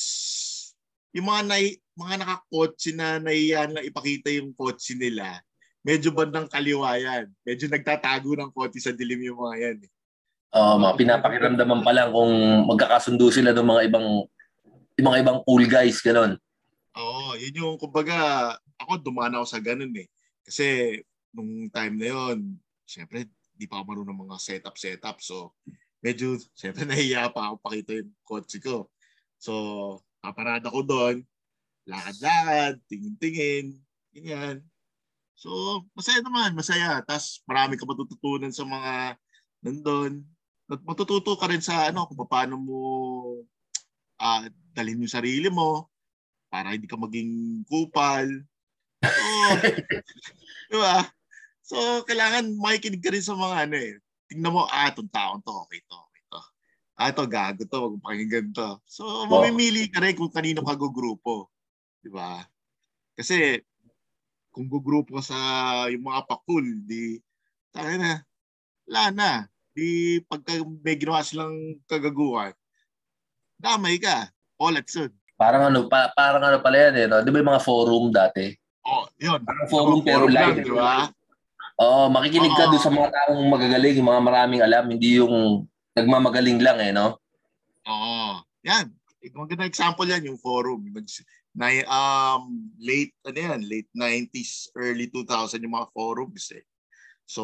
yung 1.11 1.27
mga, 1.27 1.43
nai, 1.51 1.77
mga 1.99 2.15
nakakotse 2.23 2.91
na 2.95 3.19
naiyan 3.19 3.75
lang 3.75 3.85
ipakita 3.87 4.31
yung 4.35 4.55
kotse 4.55 4.95
nila, 4.95 5.43
medyo 5.83 6.15
bandang 6.15 6.47
kaliwa 6.47 6.95
yan. 6.95 7.27
Medyo 7.43 7.67
nagtatago 7.71 8.39
ng 8.39 8.51
kotse 8.55 8.79
sa 8.79 8.95
dilim 8.95 9.21
yung 9.35 9.39
mga 9.43 9.57
yan. 9.59 9.79
Eh. 9.83 9.91
Uh, 10.55 10.79
mga 10.79 10.95
pinapakiramdaman 10.95 11.83
pa 11.83 11.91
lang 11.91 12.15
kung 12.15 12.31
magkakasundo 12.71 13.27
sila 13.35 13.51
ng 13.51 13.67
mga 13.67 13.83
ibang 13.91 14.07
yung 14.99 15.07
mga 15.11 15.21
ibang 15.27 15.41
cool 15.43 15.65
guys, 15.67 15.99
gano'n. 15.99 16.39
Oo, 16.95 17.35
yun 17.35 17.59
yung, 17.59 17.75
kumbaga, 17.75 18.55
ako 18.79 19.03
dumana 19.03 19.43
ako 19.43 19.47
sa 19.51 19.59
ganun 19.59 19.91
eh. 19.99 20.07
Kasi, 20.47 20.99
nung 21.35 21.67
time 21.71 21.95
na 21.99 22.07
yon 22.15 22.39
syempre, 22.87 23.27
di 23.59 23.67
pa 23.67 23.83
ako 23.83 23.85
marunong 23.91 24.19
mga 24.29 24.37
setup-setup. 24.39 25.19
So, 25.19 25.59
medyo, 25.99 26.39
syempre, 26.55 26.87
nahiya 26.89 27.35
pa 27.35 27.51
ako 27.51 27.55
pakita 27.59 27.93
yung 27.99 28.13
kotse 28.23 28.63
ko. 28.63 28.87
So, 29.43 29.53
paparada 30.23 30.71
ko 30.71 30.87
doon, 30.87 31.27
lakad-lakad, 31.91 32.79
tingin-tingin, 32.87 33.75
ganyan. 34.15 34.63
So, 35.35 35.83
masaya 35.99 36.23
naman, 36.23 36.55
masaya. 36.55 37.03
Tapos, 37.03 37.43
marami 37.51 37.75
ka 37.75 37.83
matututunan 37.83 38.55
sa 38.55 38.63
mga 38.63 39.19
nandun. 39.67 40.23
At 40.71 40.81
matututo 40.87 41.35
ka 41.35 41.51
rin 41.51 41.61
sa 41.61 41.91
ano, 41.91 42.07
kung 42.07 42.17
paano 42.25 42.55
mo 42.57 42.81
uh, 44.23 44.47
dalhin 44.75 44.99
yung 44.99 45.11
sarili 45.11 45.47
mo 45.47 45.87
para 46.51 46.75
hindi 46.75 46.91
ka 46.91 46.99
maging 46.99 47.63
kupal. 47.67 48.27
So, 49.03 49.27
di 50.71 50.77
ba? 50.79 51.07
So, 51.65 51.77
kailangan 52.07 52.59
makikinig 52.59 53.03
ka 53.03 53.15
rin 53.15 53.25
sa 53.25 53.39
mga 53.39 53.71
ano 53.71 53.77
eh. 53.79 53.95
Tingnan 54.31 54.55
mo, 54.55 54.67
ah, 54.67 54.91
itong 54.91 55.11
taon 55.11 55.41
to, 55.43 55.55
okay 55.65 55.81
to, 55.87 55.97
okay 55.97 56.23
to. 56.31 56.41
Ah, 56.99 57.11
ito, 57.11 57.23
gago 57.27 57.63
to, 57.67 57.81
magpakinggan 57.99 58.55
to. 58.55 58.79
So, 58.87 59.07
wow. 59.07 59.41
mamimili 59.41 59.91
ka 59.91 60.03
rin 60.03 60.19
kung 60.19 60.31
kanino 60.31 60.67
ka 60.67 60.75
gugrupo. 60.75 61.49
Di 62.03 62.11
ba? 62.11 62.43
Kasi, 63.15 63.63
kung 64.55 64.71
gugrupo 64.71 65.19
sa 65.23 65.35
yung 65.91 66.07
mga 66.07 66.23
pakul, 66.27 66.67
di, 66.87 67.19
tayo 67.75 67.95
na, 67.99 68.23
wala 68.87 69.03
na. 69.11 69.31
Di, 69.75 70.23
pagka 70.27 70.63
may 70.83 70.95
ginawa 70.95 71.27
silang 71.27 71.83
kagaguhan, 71.91 72.55
damay 73.59 73.99
ka 73.99 74.34
all 74.65 74.77
at 74.81 74.89
soon. 74.89 75.13
Parang 75.37 75.69
ano, 75.69 75.91
pa, 75.91 76.09
parang 76.17 76.41
ano 76.41 76.59
pala 76.65 76.89
yan 76.89 76.95
eh, 76.97 77.07
no? 77.11 77.21
Di 77.21 77.29
ba 77.29 77.43
yung 77.43 77.51
mga 77.53 77.65
forum 77.65 78.05
dati? 78.09 78.49
Oh, 78.87 79.05
yun. 79.21 79.41
Parang 79.45 79.69
forum 79.69 80.01
pero 80.01 80.25
live. 80.25 80.65
Di 80.65 80.73
ba? 80.73 81.11
Oo, 81.83 82.07
oh, 82.07 82.09
makikinig 82.09 82.55
ka 82.55 82.71
oh. 82.71 82.71
doon 82.71 82.83
sa 82.83 82.93
mga 82.95 83.11
taong 83.11 83.43
magagaling, 83.51 83.99
yung 83.99 84.09
mga 84.09 84.23
maraming 84.23 84.63
alam, 84.63 84.85
hindi 84.87 85.19
yung 85.19 85.67
nagmamagaling 85.99 86.63
lang 86.63 86.79
eh, 86.79 86.93
no? 86.95 87.19
Oo. 87.91 88.41
Yan. 88.63 88.95
Maganda 89.35 89.67
example 89.67 90.07
yan, 90.07 90.23
yung 90.29 90.39
forum. 90.39 90.87
Na, 91.57 91.71
um, 91.89 92.71
late, 92.79 93.15
ano 93.27 93.39
yan, 93.39 93.61
late 93.67 93.91
90s, 93.91 94.71
early 94.79 95.11
2000 95.11 95.65
yung 95.65 95.75
mga 95.75 95.91
forums 95.91 96.55
eh. 96.55 96.63
So, 97.27 97.43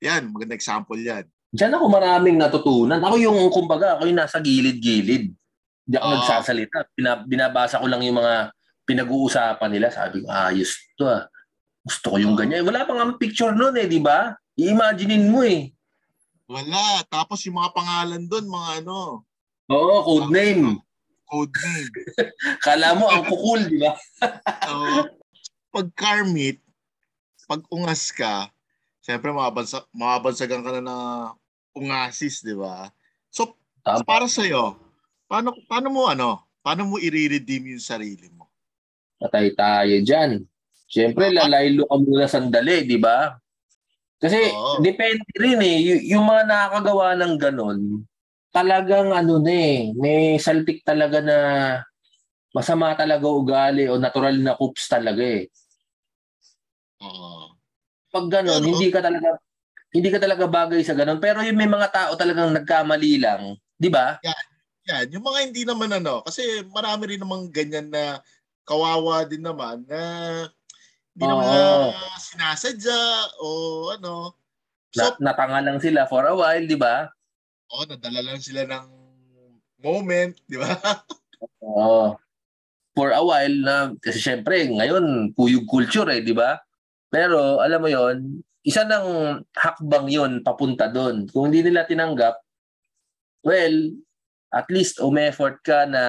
yan, 0.00 0.32
maganda 0.32 0.56
example 0.56 0.96
yan. 0.96 1.28
Diyan 1.50 1.74
ako 1.76 1.84
maraming 1.90 2.38
natutunan. 2.38 3.02
Ako 3.02 3.16
yung, 3.18 3.38
kumbaga, 3.50 3.98
ako 3.98 4.06
yung 4.06 4.20
nasa 4.22 4.38
gilid-gilid. 4.38 5.34
Hindi 5.90 5.98
ako 5.98 6.06
uh, 6.06 6.14
nagsasalita. 6.22 6.78
Bina, 6.94 7.12
binabasa 7.26 7.82
ko 7.82 7.90
lang 7.90 7.98
yung 8.06 8.22
mga 8.22 8.54
pinag-uusapan 8.86 9.70
nila. 9.74 9.90
Sabi 9.90 10.22
ko, 10.22 10.30
ayos 10.30 10.78
to 10.94 11.10
ah. 11.10 11.26
Gusto 11.82 12.14
ko 12.14 12.16
yung 12.22 12.38
ganyan. 12.38 12.62
Wala 12.62 12.86
pang 12.86 13.02
ang 13.02 13.18
picture 13.18 13.50
noon 13.50 13.74
eh, 13.74 13.90
di 13.90 13.98
ba? 13.98 14.30
I-imaginein 14.54 15.26
mo 15.26 15.42
eh. 15.42 15.74
Wala. 16.46 17.02
Tapos 17.10 17.42
yung 17.42 17.58
mga 17.58 17.74
pangalan 17.74 18.22
doon, 18.30 18.46
mga 18.46 18.86
ano. 18.86 19.26
Oo, 19.66 19.94
code 20.06 20.30
name. 20.30 20.78
Code 21.26 21.50
name. 21.58 21.90
Kala 22.70 22.94
mo 22.94 23.10
ang 23.10 23.26
kukul, 23.26 23.66
di 23.66 23.82
ba? 23.82 23.98
so, 24.70 25.10
pag 25.74 25.90
car 25.98 26.22
meet, 26.22 26.62
pag 27.50 27.66
ungas 27.66 28.14
ka, 28.14 28.46
mababansa, 29.10 29.82
mababansagan 29.90 30.62
ka 30.62 30.70
na 30.78 30.82
na 30.86 30.96
ungasis, 31.74 32.46
di 32.46 32.54
ba? 32.54 32.94
So, 33.34 33.58
Tama. 33.82 34.06
para 34.06 34.30
sa'yo, 34.30 34.78
Paano, 35.30 35.54
paano 35.70 35.94
mo 35.94 36.10
ano? 36.10 36.50
Paano 36.58 36.90
mo 36.90 36.96
i-redeem 36.98 37.78
yung 37.78 37.78
sarili 37.78 38.26
mo? 38.34 38.50
Patay 39.22 39.54
tayo 39.54 39.94
dyan. 40.02 40.42
Siyempre, 40.90 41.30
lalaylo 41.30 41.86
ka 41.86 41.96
muna 42.02 42.26
sandali, 42.26 42.82
di 42.82 42.98
ba? 42.98 43.38
Kasi 44.18 44.42
Oo. 44.42 44.82
depende 44.82 45.22
rin 45.38 45.62
eh. 45.62 45.78
Y- 45.86 46.04
yung 46.18 46.26
mga 46.26 46.50
nakakagawa 46.50 47.14
ng 47.14 47.34
ganon, 47.38 47.78
talagang 48.50 49.14
ano 49.14 49.38
na 49.38 49.54
eh, 49.54 49.94
may 49.94 50.34
saltik 50.42 50.82
talaga 50.82 51.22
na 51.22 51.36
masama 52.50 52.90
talaga 52.98 53.30
ugali 53.30 53.86
o 53.86 54.02
natural 54.02 54.34
na 54.42 54.58
coops 54.58 54.90
talaga 54.90 55.22
eh. 55.22 55.46
Oo. 57.06 57.54
Pag 58.10 58.26
ganon, 58.34 58.66
Pero, 58.66 58.68
hindi 58.74 58.90
ka 58.90 58.98
talaga 58.98 59.38
hindi 59.94 60.08
ka 60.10 60.18
talaga 60.18 60.44
bagay 60.50 60.82
sa 60.82 60.98
ganon. 60.98 61.22
Pero 61.22 61.42
yung 61.46 61.58
may 61.58 61.70
mga 61.70 61.88
tao 61.94 62.12
talagang 62.18 62.50
nagkamali 62.50 63.22
lang, 63.22 63.54
di 63.78 63.86
ba? 63.90 64.18
Yan, 64.26 64.46
yan, 64.88 65.06
yung 65.12 65.24
mga 65.24 65.40
hindi 65.50 65.62
naman 65.68 65.90
ano, 65.92 66.24
kasi 66.24 66.64
marami 66.72 67.14
rin 67.14 67.20
namang 67.20 67.52
ganyan 67.52 67.92
na 67.92 68.24
kawawa 68.64 69.26
din 69.26 69.44
naman 69.44 69.84
na 69.84 70.00
hindi 71.12 71.24
oh. 71.26 71.30
naman 71.36 71.48
sinasadya 72.16 73.00
o 73.42 73.46
ano. 73.92 74.38
So, 74.94 75.14
na, 75.20 75.32
natanga 75.32 75.60
lang 75.62 75.78
sila 75.78 76.06
for 76.06 76.26
a 76.26 76.34
while, 76.34 76.64
di 76.64 76.78
ba? 76.78 77.10
Oo, 77.70 77.82
oh, 77.82 77.86
nadala 77.86 78.20
lang 78.24 78.40
sila 78.42 78.66
ng 78.66 78.86
moment, 79.82 80.34
di 80.46 80.56
ba? 80.58 80.70
Oo. 81.62 81.70
oh. 81.70 82.08
For 82.90 83.14
a 83.14 83.22
while 83.22 83.58
na, 83.62 83.94
kasi 84.02 84.18
syempre, 84.18 84.66
ngayon, 84.66 85.30
kuyog 85.38 85.68
culture 85.70 86.10
eh, 86.10 86.26
di 86.26 86.34
ba? 86.34 86.58
Pero, 87.06 87.62
alam 87.62 87.80
mo 87.82 87.88
yon 87.90 88.42
isa 88.66 88.84
ng 88.84 89.40
hakbang 89.56 90.10
yon 90.10 90.32
papunta 90.44 90.90
doon. 90.90 91.30
Kung 91.30 91.48
hindi 91.48 91.64
nila 91.64 91.88
tinanggap, 91.88 92.38
well, 93.46 93.74
at 94.50 94.66
least 94.70 94.98
may 95.14 95.30
effort 95.30 95.62
ka 95.62 95.86
na 95.86 96.04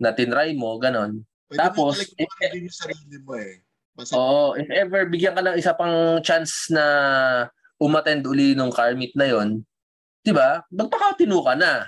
na 0.00 0.10
tinry 0.16 0.56
mo, 0.56 0.80
ganon. 0.80 1.24
Pwede 1.48 1.60
Tapos, 1.60 2.00
mo 2.00 2.14
if, 2.16 2.30
yung 2.56 2.72
sarili 2.72 3.16
mo 3.20 3.34
eh. 3.36 3.60
Basta, 3.92 4.14
oh, 4.16 4.54
if 4.56 4.70
ever 4.70 5.04
bigyan 5.10 5.36
ka 5.36 5.42
ng 5.44 5.58
isa 5.58 5.76
pang 5.76 6.22
chance 6.24 6.70
na 6.72 6.84
umattend 7.80 8.24
uli 8.24 8.54
nung 8.54 8.72
car 8.72 8.94
meet 8.96 9.12
na 9.18 9.28
yon, 9.28 9.60
'di 10.24 10.32
ba? 10.32 10.64
Magpakatino 10.72 11.40
ka 11.42 11.54
na. 11.58 11.84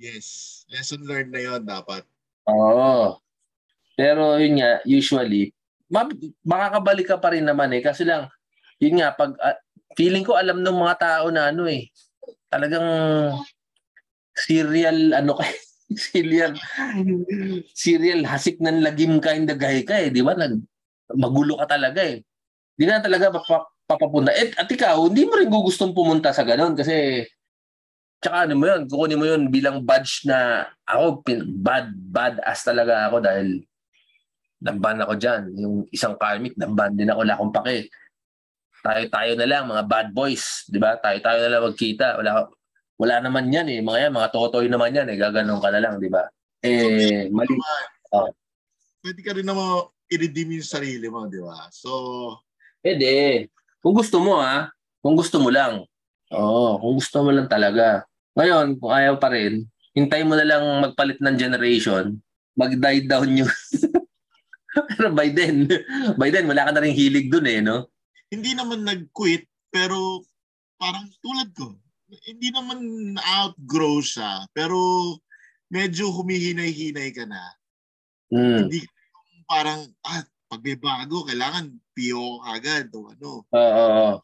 Yes. 0.00 0.62
Lesson 0.70 1.06
learned 1.06 1.30
na 1.30 1.42
yon 1.42 1.62
dapat. 1.62 2.02
Oo. 2.50 3.18
Pero 3.94 4.42
yun 4.42 4.58
nga, 4.58 4.82
usually, 4.82 5.54
makakabalik 6.42 7.06
ka 7.06 7.16
pa 7.22 7.30
rin 7.30 7.46
naman 7.46 7.70
eh. 7.70 7.82
Kasi 7.84 8.02
lang, 8.02 8.26
yun 8.82 8.98
nga, 8.98 9.14
pag, 9.14 9.38
uh, 9.38 9.54
feeling 9.94 10.26
ko 10.26 10.34
alam 10.34 10.58
ng 10.58 10.74
mga 10.82 10.96
tao 10.98 11.26
na 11.30 11.54
ano 11.54 11.70
eh, 11.70 11.86
talagang 12.50 12.82
serial 14.34 15.14
ano 15.14 15.38
kay 15.38 15.54
serial 16.10 16.52
serial 17.72 18.26
hasik 18.26 18.58
ng 18.58 18.82
lagim 18.82 19.22
kind 19.22 19.46
of 19.48 19.58
guy 19.58 19.80
ka 19.86 19.94
eh, 19.96 20.10
di 20.10 20.20
ba? 20.20 20.34
Nag, 20.34 20.58
magulo 21.14 21.58
ka 21.60 21.78
talaga 21.78 22.02
eh. 22.02 22.20
Hindi 22.74 22.84
na 22.90 23.04
talaga 23.04 23.30
pap- 23.30 23.70
papapunta. 23.86 24.34
Eh, 24.34 24.50
at 24.56 24.66
ikaw, 24.66 24.98
hindi 25.06 25.28
mo 25.28 25.38
rin 25.38 25.48
gustong 25.52 25.94
pumunta 25.94 26.34
sa 26.34 26.42
ganun 26.42 26.74
kasi 26.74 27.22
tsaka 28.24 28.48
ano 28.48 28.56
mo 28.56 28.64
yun, 28.64 28.88
kukunin 28.88 29.20
mo 29.20 29.26
yun 29.28 29.42
bilang 29.52 29.84
badge 29.84 30.24
na 30.24 30.64
ako, 30.88 31.20
pin, 31.20 31.44
bad, 31.60 31.92
bad 31.92 32.40
ass 32.40 32.64
talaga 32.64 33.12
ako 33.12 33.20
dahil 33.20 33.60
namban 34.64 35.04
ako 35.04 35.12
dyan. 35.20 35.42
Yung 35.60 35.76
isang 35.92 36.16
karmic, 36.16 36.56
namban 36.56 36.96
din 36.96 37.12
ako, 37.12 37.20
wala 37.20 37.34
akong 37.36 37.54
pake. 37.60 37.92
Tayo-tayo 38.80 39.32
na 39.36 39.46
lang, 39.48 39.68
mga 39.68 39.84
bad 39.84 40.08
boys, 40.16 40.64
di 40.72 40.80
ba? 40.80 40.96
Tayo-tayo 40.96 41.38
na 41.44 41.50
lang 41.52 41.62
magkita. 41.68 42.06
Wala, 42.16 42.48
wala 43.04 43.20
naman 43.20 43.52
yan 43.52 43.68
eh. 43.68 43.80
Mga 43.84 44.08
yan, 44.08 44.12
mga 44.16 44.32
totoy 44.32 44.66
naman 44.72 44.96
yan 44.96 45.12
eh. 45.12 45.20
Gaganon 45.20 45.60
ka 45.60 45.68
na 45.68 45.84
lang, 45.84 46.00
di 46.00 46.08
ba? 46.08 46.24
Eh, 46.64 47.28
so, 47.28 47.36
mali. 47.36 47.54
Oh. 48.16 48.32
Pwede 49.04 49.20
ka 49.20 49.36
rin 49.36 49.44
naman 49.44 49.92
i-redeem 50.08 50.56
yung 50.56 50.64
sarili 50.64 51.12
mo, 51.12 51.28
di 51.28 51.36
ba? 51.44 51.68
So, 51.68 52.40
pwede. 52.80 53.44
Kung 53.84 53.92
gusto 53.92 54.16
mo 54.24 54.40
ha, 54.40 54.72
kung 55.04 55.12
gusto 55.12 55.36
mo 55.36 55.52
lang. 55.52 55.84
Oo, 56.32 56.80
kung 56.80 56.96
gusto 56.96 57.20
mo 57.20 57.28
lang 57.28 57.44
talaga. 57.44 58.08
Ngayon, 58.32 58.80
kung 58.80 58.92
ayaw 58.96 59.20
pa 59.20 59.28
rin, 59.28 59.68
hintay 59.92 60.24
mo 60.24 60.34
na 60.34 60.48
lang 60.48 60.64
magpalit 60.80 61.20
ng 61.20 61.36
generation, 61.36 62.16
mag-die 62.56 63.04
down 63.04 63.44
yung... 63.44 63.52
pero 64.96 65.12
by 65.12 65.28
then, 65.30 65.68
by 66.16 66.32
then, 66.32 66.48
wala 66.48 66.64
ka 66.66 66.72
na 66.72 66.82
rin 66.82 66.96
hilig 66.96 67.28
dun 67.28 67.44
eh, 67.44 67.60
no? 67.60 67.92
Hindi 68.32 68.56
naman 68.56 68.82
nag-quit, 68.82 69.44
pero 69.68 70.24
parang 70.80 71.06
tulad 71.20 71.52
ko, 71.52 71.76
hindi 72.08 72.48
naman 72.52 72.80
outgrow 73.18 74.00
siya, 74.04 74.44
pero 74.52 74.76
medyo 75.72 76.12
humihinay-hinay 76.12 77.10
ka 77.16 77.24
na. 77.24 77.42
Mm. 78.30 78.68
Hindi 78.68 78.78
parang, 79.48 79.88
ah, 80.04 80.24
pag 80.48 80.60
may 80.62 80.76
bago, 80.78 81.24
kailangan 81.26 81.72
PO 81.96 82.44
agad 82.46 82.88
o 82.94 83.10
ano. 83.10 83.30
Oo. 83.48 83.54
Uh, 83.54 84.14
uh, 84.14 84.16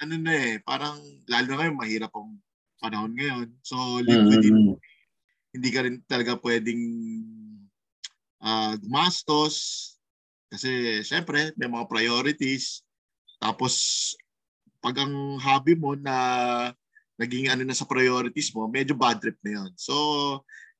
ano 0.00 0.14
na 0.16 0.32
eh, 0.32 0.56
parang 0.64 0.96
lalo 1.28 1.46
na 1.52 1.56
ngayon 1.60 1.76
mahirap 1.76 2.12
ang 2.16 2.40
panahon 2.80 3.12
ngayon. 3.12 3.48
So 3.60 4.00
live 4.00 4.24
within 4.32 4.56
Mm. 4.56 4.76
hindi 5.52 5.68
ka 5.74 5.80
rin 5.84 6.00
talaga 6.08 6.40
pwedeng 6.40 6.80
ah, 8.40 8.72
gumastos 8.80 9.54
kasi 10.48 11.02
syempre 11.04 11.52
may 11.60 11.68
mga 11.68 11.84
priorities. 11.84 12.80
Tapos 13.36 14.16
pag 14.80 14.96
ang 15.04 15.36
hobby 15.36 15.76
mo 15.76 15.92
na 15.92 16.16
naging 17.20 17.52
ano 17.52 17.68
na 17.68 17.76
sa 17.76 17.84
priorities 17.84 18.48
mo, 18.56 18.64
medyo 18.64 18.96
bad 18.96 19.20
trip 19.20 19.36
na 19.44 19.60
yun. 19.60 19.70
So, 19.76 19.92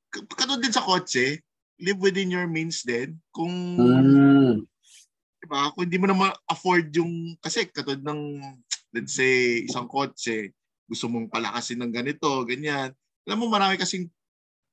katulad 0.09 0.64
din 0.64 0.72
sa 0.72 0.81
kotse, 0.81 1.44
live 1.76 2.00
within 2.00 2.33
your 2.33 2.48
means 2.48 2.81
din. 2.81 3.20
Kung 3.29 3.53
Mm. 3.53 4.64
diba? 5.40 5.72
Kung 5.72 5.85
hindi 5.85 6.00
mo 6.00 6.07
na 6.09 6.16
ma-afford 6.16 6.88
yung, 6.96 7.37
kasi 7.40 7.68
katulad 7.68 8.00
ng, 8.00 8.40
let's 8.92 9.16
say, 9.16 9.64
isang 9.68 9.88
kotse, 9.88 10.53
gusto 10.88 11.09
mong 11.09 11.29
palakasin 11.33 11.81
ng 11.81 11.92
ganito, 11.92 12.29
ganyan. 12.48 12.92
Alam 13.29 13.44
mo, 13.44 13.46
marami 13.53 13.76
kasing, 13.76 14.09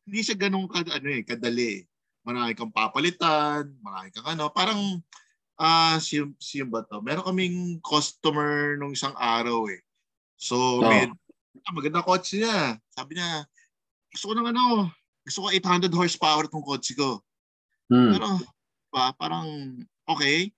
hindi 0.07 0.19
siya 0.23 0.39
ganun 0.39 0.67
ka, 0.71 0.83
ano 0.87 1.07
eh, 1.11 1.23
kadali. 1.23 1.83
Marami 2.23 2.51
kang 2.55 2.71
papalitan, 2.71 3.75
marami 3.79 4.11
kang 4.11 4.27
ano, 4.27 4.51
parang, 4.51 4.99
ah, 5.55 5.95
siyem, 5.99 6.35
siyem 6.39 6.67
ba 6.67 6.83
to? 6.83 6.99
Meron 6.99 7.27
kaming 7.27 7.79
customer 7.79 8.75
nung 8.75 8.91
isang 8.91 9.15
araw 9.15 9.67
eh. 9.71 9.79
So, 10.35 10.83
Oh. 10.83 10.89
med, 10.91 11.11
maganda 11.73 12.05
kotse 12.05 12.41
niya. 12.41 12.77
Sabi 12.91 13.17
niya, 13.17 13.45
gusto 14.11 14.31
ko 14.31 14.33
ng 14.35 14.47
ano, 14.49 14.91
gusto 15.23 15.45
ko 15.45 15.47
800 15.51 15.91
horsepower 15.91 16.45
tong 16.47 16.65
kotse 16.65 16.95
ko. 16.95 17.19
Mm. 17.91 18.15
Pero, 18.15 18.27
pa, 18.91 19.11
parang, 19.15 19.47
okay, 20.07 20.51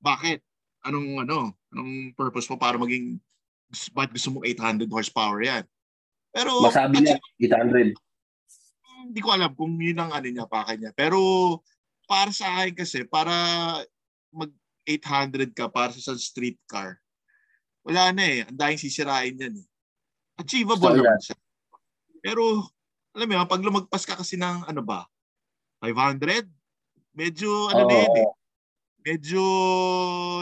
bakit? 0.00 0.44
Anong, 0.82 1.22
ano, 1.22 1.54
anong 1.70 2.12
purpose 2.18 2.50
mo 2.50 2.58
para 2.58 2.76
maging, 2.76 3.20
ba't 3.94 4.10
gusto 4.10 4.34
mong 4.34 4.44
800 4.44 4.90
horsepower 4.90 5.40
yan? 5.40 5.64
Pero, 6.32 6.64
Masabi 6.64 7.04
niya, 7.04 7.16
800. 7.38 7.94
hindi 9.02 9.20
ko 9.20 9.34
alam 9.34 9.52
kung 9.52 9.76
yun 9.76 9.98
ang 9.98 10.14
ano 10.14 10.28
niya, 10.28 10.46
pakay 10.48 10.80
niya. 10.80 10.92
Pero, 10.96 11.18
para 12.08 12.32
sa 12.32 12.62
akin 12.62 12.74
kasi, 12.76 13.04
para 13.04 13.32
mag 14.32 14.52
800 14.86 15.54
ka 15.54 15.70
para 15.70 15.94
sa 15.94 16.16
street 16.18 16.58
car, 16.66 16.98
wala 17.86 18.14
na 18.14 18.22
eh. 18.22 18.40
Ang 18.46 18.58
dahing 18.58 18.80
sisirain 18.80 19.34
yan 19.34 19.54
eh. 19.58 19.66
Achievable 20.42 20.90
So, 20.90 20.98
naman 20.98 21.20
siya. 21.22 21.36
Pero, 22.22 22.42
alam 23.14 23.26
mo 23.28 23.32
yun, 23.38 23.46
pag 23.46 23.62
lumagpas 23.62 24.02
ka 24.02 24.18
kasi 24.18 24.34
ng 24.34 24.66
ano 24.66 24.82
ba, 24.82 25.06
500, 25.82 26.46
medyo 27.14 27.70
ano 27.70 27.86
na 27.86 27.96
yun 28.06 28.16
eh. 28.18 28.30
Medyo 29.02 29.42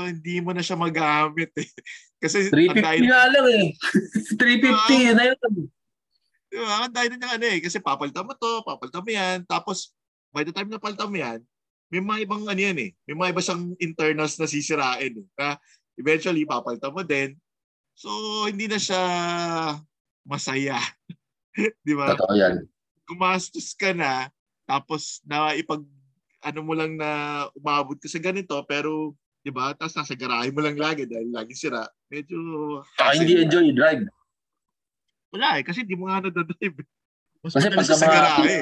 hindi 0.05 0.45
mo 0.45 0.53
na 0.53 0.61
siya 0.61 0.77
magamit 0.77 1.49
eh. 1.57 1.69
Kasi 2.21 2.53
ang 2.53 2.77
350 2.77 2.85
dahil, 2.85 3.03
nga 3.09 3.23
lang 3.33 3.47
eh. 3.49 3.67
350 4.37 5.09
yun 5.09 5.17
na 5.17 5.25
yun. 5.33 5.39
di 6.53 6.57
ba? 6.61 6.85
Ang 6.85 6.93
dahil 6.93 7.17
na 7.17 7.41
ano 7.41 7.47
eh. 7.49 7.59
Kasi 7.65 7.81
papalitan 7.81 8.29
mo 8.29 8.37
to, 8.37 8.61
papalitan 8.61 9.01
mo 9.01 9.09
yan. 9.09 9.39
Tapos, 9.49 9.97
by 10.29 10.45
the 10.45 10.53
time 10.53 10.69
na 10.69 10.77
palitan 10.77 11.09
mo 11.09 11.17
yan, 11.17 11.41
may 11.89 12.05
mga 12.05 12.29
ibang 12.29 12.45
ano 12.45 12.61
yan 12.61 12.77
eh. 12.77 12.91
May 13.09 13.17
mga 13.17 13.31
iba 13.33 13.41
siyang 13.41 13.65
internals 13.81 14.37
na 14.37 14.45
sisirain 14.45 15.25
eh. 15.25 15.27
Na 15.41 15.57
eventually, 15.97 16.45
papalitan 16.45 16.93
mo 16.93 17.01
din. 17.01 17.41
So, 17.97 18.13
hindi 18.45 18.69
na 18.69 18.77
siya 18.77 19.01
masaya. 20.31 20.79
di 21.87 21.93
ba? 21.99 22.15
Totoo 22.15 22.35
yan. 22.39 22.63
gumastos 23.11 23.75
ka 23.75 23.91
na, 23.91 24.31
tapos 24.71 25.19
na 25.27 25.51
ipag, 25.59 25.83
ano 26.47 26.61
mo 26.63 26.79
lang 26.79 26.95
na 26.95 27.43
umabot 27.59 27.99
ka 27.99 28.07
sa 28.07 28.23
ganito, 28.23 28.55
pero, 28.71 29.19
di 29.43 29.51
ba, 29.51 29.75
tapos 29.75 29.99
nasa 29.99 30.15
garahe 30.15 30.55
mo 30.55 30.63
lang 30.63 30.79
lagi 30.79 31.11
dahil 31.11 31.35
lagi 31.35 31.59
sira. 31.59 31.83
Medyo, 32.07 32.39
Saka 32.95 33.19
hindi 33.19 33.43
enjoy 33.43 33.75
drive. 33.75 34.07
Wala 35.35 35.59
eh, 35.59 35.67
kasi 35.67 35.83
di 35.83 35.99
mo 35.99 36.07
nga 36.07 36.23
nadadrive. 36.23 36.87
Mas 37.43 37.55
Kasi 37.55 37.67
pagka 37.73 37.99
sa 37.99 38.07
mga- 38.07 38.15
garahe. 38.15 38.59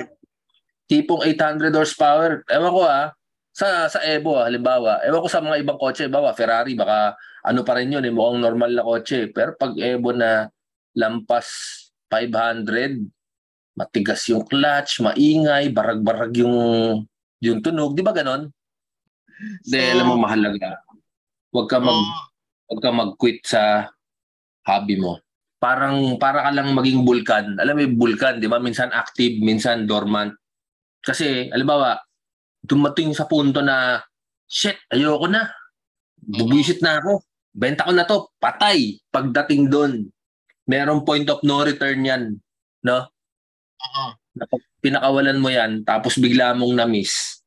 Tipong 0.89 1.21
800 1.21 1.77
horsepower. 1.77 2.45
Ewan 2.49 2.73
ko 2.73 2.83
ah. 2.89 3.13
Sa 3.53 3.91
sa 3.91 4.01
Evo 4.07 4.39
ah, 4.39 4.49
halimbawa. 4.49 5.05
Ewan 5.05 5.21
ko 5.21 5.29
sa 5.29 5.45
mga 5.45 5.61
ibang 5.61 5.77
kotse. 5.77 6.09
Bawa, 6.09 6.33
Ferrari, 6.33 6.73
baka 6.73 7.13
ano 7.45 7.61
pa 7.67 7.77
rin 7.77 7.93
yun. 7.93 8.05
Eh, 8.07 8.13
mukhang 8.15 8.41
normal 8.41 8.73
na 8.73 8.87
kotse. 8.87 9.29
Pero 9.29 9.53
pag 9.59 9.77
Evo 9.77 10.15
na 10.17 10.49
lampas 10.99 11.47
500, 12.11 13.07
matigas 13.79 14.27
yung 14.27 14.43
clutch, 14.43 14.99
maingay, 14.99 15.71
barag-barag 15.71 16.43
yung 16.43 16.57
yung 17.39 17.63
tunog. 17.63 17.95
Di 17.95 18.03
ba 18.03 18.11
ganon? 18.11 18.51
So, 19.63 19.79
alam 19.79 20.11
mo 20.11 20.17
mahalaga. 20.19 20.83
Huwag 21.55 21.71
ka 21.71 21.79
mag 21.79 21.95
oo, 21.95 22.19
huwag 22.67 22.81
ka 22.83 22.91
mag-quit 22.91 23.39
sa 23.47 23.87
hobby 24.67 24.99
mo. 24.99 25.23
Parang 25.63 26.19
para 26.19 26.43
ka 26.43 26.51
lang 26.51 26.75
maging 26.75 27.07
bulkan. 27.07 27.55
Alam 27.63 27.79
mo 27.79 27.81
yung 27.87 27.99
bulkan, 27.99 28.43
'di 28.43 28.51
ba? 28.51 28.59
Minsan 28.59 28.91
active, 28.91 29.39
minsan 29.39 29.87
dormant. 29.87 30.35
Kasi 30.99 31.47
halimbawa, 31.55 32.03
dumating 32.67 33.15
sa 33.15 33.31
punto 33.31 33.63
na 33.63 34.03
shit, 34.51 34.77
ayoko 34.91 35.31
na. 35.31 35.47
Bubuisit 36.19 36.83
na 36.83 36.99
ako. 36.99 37.23
Benta 37.55 37.87
ko 37.87 37.93
na 37.95 38.07
to, 38.07 38.35
patay. 38.43 38.99
Pagdating 39.09 39.71
doon, 39.71 40.11
merong 40.69 41.03
point 41.03 41.25
of 41.33 41.41
no 41.43 41.65
return 41.65 42.05
'yan, 42.05 42.23
no? 42.85 43.09
oo. 43.81 44.05
Pinakawalan 44.79 45.43
mo 45.43 45.49
'yan 45.51 45.83
tapos 45.83 46.21
bigla 46.21 46.55
mong 46.55 46.77
na-miss. 46.77 47.43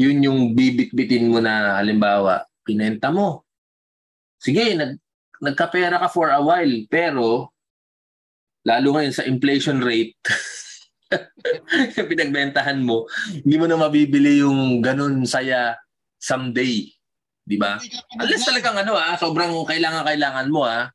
Yun 0.00 0.24
yung 0.24 0.40
bibit-bitin 0.56 1.28
mo 1.28 1.40
na 1.42 1.76
halimbawa, 1.80 2.44
pinenta 2.64 3.10
mo. 3.10 3.44
Sige, 4.40 4.76
nag 4.76 4.96
nagkapera 5.40 6.00
ka 6.00 6.08
for 6.08 6.32
a 6.32 6.40
while, 6.40 6.74
pero 6.88 7.52
lalo 8.64 8.88
ngayon 8.96 9.14
sa 9.14 9.28
inflation 9.28 9.80
rate, 9.84 10.16
pinagbentahan 12.10 12.80
mo, 12.80 13.04
hindi 13.30 13.56
mo 13.56 13.66
na 13.68 13.78
mabibili 13.78 14.40
yung 14.40 14.80
ganun 14.80 15.24
saya 15.28 15.76
someday. 16.16 16.88
Di 17.46 17.54
ba? 17.54 17.78
Unless 18.18 18.48
talagang 18.48 18.74
ano 18.74 18.98
ah, 18.98 19.14
sobrang 19.14 19.54
kailangan-kailangan 19.64 20.48
mo 20.50 20.66
ah. 20.66 20.90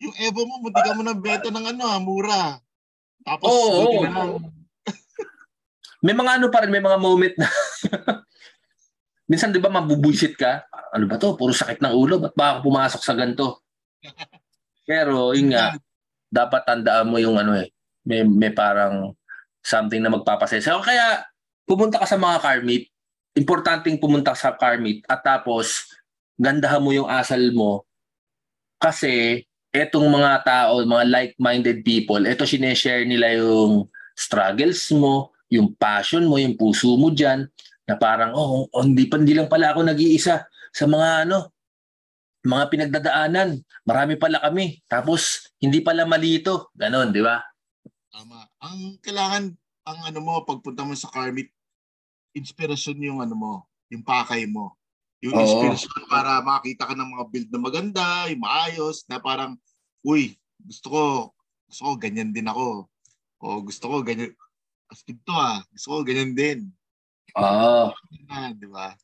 Yung 0.00 0.14
Evo 0.16 0.48
mo, 0.48 0.54
hindi 0.64 0.80
ka 0.80 0.92
mo 0.96 1.02
na 1.04 1.16
benta 1.16 1.48
ng 1.52 1.66
ano 1.76 1.82
ah, 1.84 2.00
mura. 2.00 2.42
Tapos, 3.20 3.48
Oo, 3.52 3.68
buti 3.84 3.96
na 4.08 4.10
lang. 4.16 4.28
May 6.04 6.16
mga 6.16 6.40
ano 6.40 6.46
pa 6.48 6.64
rin, 6.64 6.72
may 6.72 6.80
mga 6.80 6.96
moment 6.96 7.34
na 7.36 7.44
Minsan 9.30 9.54
'di 9.54 9.60
ba 9.62 9.70
mabubuisit 9.70 10.34
ka? 10.34 10.64
Ano 10.96 11.06
ba 11.06 11.20
'to? 11.20 11.36
Puro 11.36 11.52
sakit 11.54 11.78
ng 11.78 11.94
ulo, 11.94 12.18
ba't 12.18 12.34
ba 12.34 12.56
ako 12.56 12.72
pumasok 12.72 13.02
sa 13.04 13.14
ganito? 13.14 13.62
Pero 14.88 15.36
yun 15.36 15.54
nga, 15.54 15.76
dapat 16.26 16.66
tandaan 16.66 17.06
mo 17.06 17.20
yung 17.22 17.38
ano 17.38 17.54
eh, 17.54 17.70
may, 18.02 18.26
may 18.26 18.50
parang 18.50 19.14
something 19.62 20.02
na 20.02 20.10
magpapasaya. 20.10 20.64
So, 20.64 20.82
kaya 20.82 21.22
pumunta 21.62 22.02
ka 22.02 22.10
sa 22.10 22.18
mga 22.18 22.42
car 22.42 22.58
meet, 22.66 22.90
importanteng 23.38 24.02
pumunta 24.02 24.34
sa 24.34 24.56
car 24.58 24.82
meet 24.82 25.06
at 25.06 25.22
tapos 25.22 25.86
gandahan 26.34 26.82
mo 26.82 26.90
yung 26.90 27.06
asal 27.06 27.38
mo 27.54 27.86
kasi 28.80 29.44
etong 29.70 30.06
mga 30.10 30.42
tao, 30.42 30.82
mga 30.82 31.06
like-minded 31.06 31.86
people, 31.86 32.22
eto 32.26 32.42
sineshare 32.42 33.06
nila 33.06 33.38
yung 33.38 33.86
struggles 34.18 34.90
mo, 34.90 35.30
yung 35.50 35.74
passion 35.78 36.26
mo, 36.26 36.38
yung 36.38 36.58
puso 36.58 36.98
mo 36.98 37.10
dyan, 37.10 37.46
na 37.86 37.94
parang, 37.98 38.34
oh, 38.34 38.66
oh 38.70 38.82
hindi, 38.86 39.06
pa, 39.06 39.18
hindi 39.18 39.34
lang 39.34 39.50
pala 39.50 39.74
ako 39.74 39.86
nag-iisa 39.86 40.46
sa 40.70 40.84
mga 40.86 41.26
ano, 41.26 41.50
mga 42.46 42.64
pinagdadaanan. 42.72 43.60
Marami 43.84 44.14
pala 44.16 44.40
kami. 44.40 44.80
Tapos, 44.88 45.52
hindi 45.60 45.84
pala 45.84 46.08
mali 46.08 46.40
ito. 46.40 46.72
Ganon, 46.72 47.12
di 47.12 47.20
ba? 47.20 47.42
Tama. 48.08 48.48
Ang 48.64 48.96
kailangan, 49.02 49.44
ang 49.84 49.98
ano 50.08 50.18
mo, 50.22 50.40
pagpunta 50.48 50.86
mo 50.86 50.96
sa 50.96 51.10
meet, 51.34 51.52
inspirasyon 52.32 52.98
yung 53.02 53.18
ano 53.20 53.34
mo, 53.36 53.52
yung 53.92 54.06
pakay 54.06 54.46
mo. 54.46 54.78
Yung 55.20 55.36
Oo. 55.36 55.44
inspirasyon 55.44 56.08
para 56.08 56.40
makita 56.40 56.88
ka 56.88 56.94
ng 56.96 57.10
mga 57.12 57.24
build 57.28 57.48
na 57.52 57.60
maganda, 57.60 58.04
yung 58.32 58.40
maayos, 58.40 59.04
na 59.04 59.20
parang, 59.20 59.52
uy, 60.00 60.32
gusto 60.56 60.86
ko, 60.88 61.02
gusto 61.68 61.80
ko 61.84 61.90
ganyan 62.00 62.32
din 62.32 62.48
ako. 62.48 62.88
O 63.40 63.60
gusto 63.60 63.84
ko 63.88 63.96
ganyan, 64.00 64.32
astig 64.88 65.20
to 65.24 65.32
ah, 65.36 65.60
gusto 65.72 65.86
ko 65.92 65.98
ganyan 66.04 66.32
din. 66.32 66.58
Oo. 67.36 67.92
Ah, 68.32 68.50
di 68.56 68.64
ba? 68.64 68.96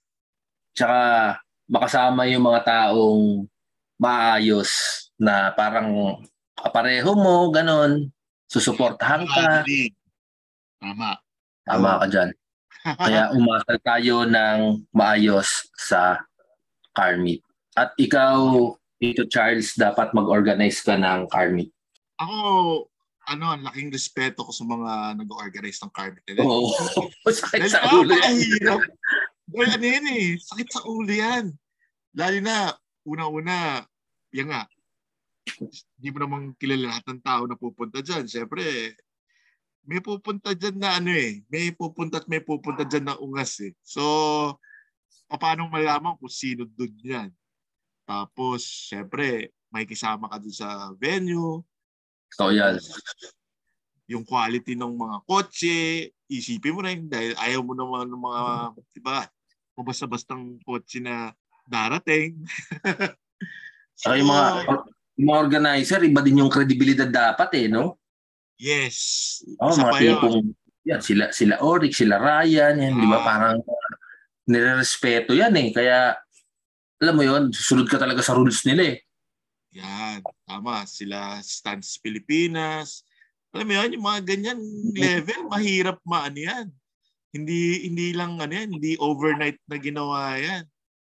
Tsaka, 0.73 0.99
makasama 1.69 2.25
yung 2.33 2.45
mga 2.49 2.61
taong 2.65 3.45
maayos 4.01 4.71
na 5.21 5.53
parang 5.53 6.21
kapareho 6.57 7.13
mo, 7.13 7.49
ganon. 7.53 8.09
Susuportahan 8.49 9.25
ka. 9.29 9.65
Tama. 10.81 11.17
Tama 11.67 11.91
ka 12.05 12.07
dyan. 12.09 12.31
Kaya 12.95 13.31
umasal 13.39 13.79
tayo 13.83 14.23
ng 14.23 14.87
maayos 14.95 15.67
sa 15.75 16.23
car 16.95 17.19
meet. 17.19 17.43
At 17.75 17.93
ikaw, 17.99 18.71
Tito 19.03 19.27
Charles, 19.27 19.75
dapat 19.75 20.15
mag-organize 20.15 20.81
ka 20.87 20.95
ng 20.95 21.27
car 21.27 21.51
meet. 21.51 21.75
Ako, 22.23 22.39
ano, 23.27 23.45
ang 23.53 23.63
laking 23.67 23.91
respeto 23.91 24.47
ko 24.47 24.53
sa 24.55 24.63
mga 24.63 25.19
nag-organize 25.19 25.83
ng 25.83 25.93
car 25.93 26.15
meet. 26.15 26.39
Oo. 26.39 26.71
Sakit 27.27 27.67
Dahil 27.67 27.73
sa 27.75 27.83
ulo 27.91 28.15
yan. 28.15 28.37
Dahil 29.51 29.71
ano 29.79 29.87
yan 29.87 30.07
eh, 30.11 30.27
sakit 30.43 30.69
sa 30.71 30.83
ulo 30.87 31.11
yan. 31.11 31.55
Lalo 32.17 32.39
na, 32.43 32.75
una-una, 33.07 33.83
yan 34.31 34.51
nga, 34.51 34.67
Hindi 35.97 36.09
mo 36.11 36.19
namang 36.19 36.47
kilala 36.59 36.91
lahat 36.91 37.05
ng 37.07 37.23
tao 37.23 37.47
na 37.47 37.55
pupunta 37.55 38.03
dyan. 38.03 38.27
Siyempre, 38.27 38.99
may 39.87 40.03
pupunta 40.03 40.51
dyan 40.53 40.77
na 40.83 40.99
ano 40.99 41.15
eh. 41.15 41.47
May 41.47 41.71
pupunta 41.71 42.19
at 42.19 42.27
may 42.27 42.43
pupunta 42.43 42.83
dyan 42.83 43.07
na 43.07 43.17
ungas 43.23 43.63
eh. 43.63 43.73
So, 43.87 44.03
paano 45.31 45.71
malaman 45.71 46.19
kung 46.19 46.31
sino 46.31 46.67
doon 46.67 46.95
yan? 47.01 47.31
Tapos, 48.03 48.67
syempre, 48.67 49.55
may 49.71 49.87
kisama 49.87 50.27
ka 50.27 50.43
doon 50.43 50.55
sa 50.55 50.91
venue. 50.99 51.63
So, 52.35 52.51
yan. 52.51 52.83
Yung 54.11 54.27
quality 54.27 54.75
ng 54.75 54.95
mga 54.95 55.17
kotse, 55.23 56.11
isipin 56.27 56.75
mo 56.75 56.83
rin 56.83 57.07
dahil 57.07 57.39
ayaw 57.39 57.63
mo 57.63 57.75
naman 57.79 58.11
ng 58.11 58.23
mga, 58.23 58.43
di 58.91 59.01
ba, 59.03 59.23
mabasta-bastang 59.79 60.59
kotse 60.67 60.99
na 60.99 61.31
darating. 61.71 62.43
so, 64.03 64.19
yung 64.19 64.31
mga, 64.35 64.47
yung 65.15 65.27
mga 65.31 65.41
organizer, 65.47 66.03
iba 66.03 66.23
din 66.27 66.43
yung 66.43 66.51
kredibilidad 66.51 67.07
dapat 67.07 67.55
eh, 67.55 67.67
no? 67.71 68.03
Yes. 68.57 68.97
Oh, 69.61 69.73
Isa 69.73 69.85
mga 69.85 69.95
tipong, 70.01 70.39
yan, 70.87 71.01
sila, 71.05 71.25
sila 71.35 71.55
Oryx, 71.61 72.01
sila 72.01 72.17
Ryan, 72.17 72.81
yan, 72.81 72.95
ah. 72.97 73.01
di 73.01 73.07
ba, 73.07 73.19
ah. 73.21 73.25
parang 73.25 73.57
nire-respeto 74.49 75.37
yan 75.37 75.53
eh. 75.59 75.69
Kaya, 75.75 76.17
alam 76.97 77.15
mo 77.19 77.23
yon 77.27 77.53
susunod 77.53 77.85
ka 77.91 78.01
talaga 78.01 78.25
sa 78.25 78.33
rules 78.33 78.65
nila 78.65 78.97
eh. 78.97 78.97
Yan, 79.77 80.25
tama. 80.49 80.89
Sila 80.89 81.37
Stance 81.45 82.01
Pilipinas. 82.01 83.05
Alam 83.53 83.69
mo 83.69 83.73
yan, 83.77 83.93
yung 83.93 84.07
mga 84.09 84.21
ganyan 84.25 84.61
level, 84.97 85.53
mahirap 85.53 86.01
maano 86.09 86.41
yan. 86.41 86.67
Hindi 87.37 87.85
hindi 87.85 88.17
lang 88.17 88.41
ano 88.41 88.53
yan, 88.53 88.81
hindi 88.81 88.97
overnight 88.97 89.61
na 89.69 89.77
ginawa 89.77 90.41
yan. 90.41 90.65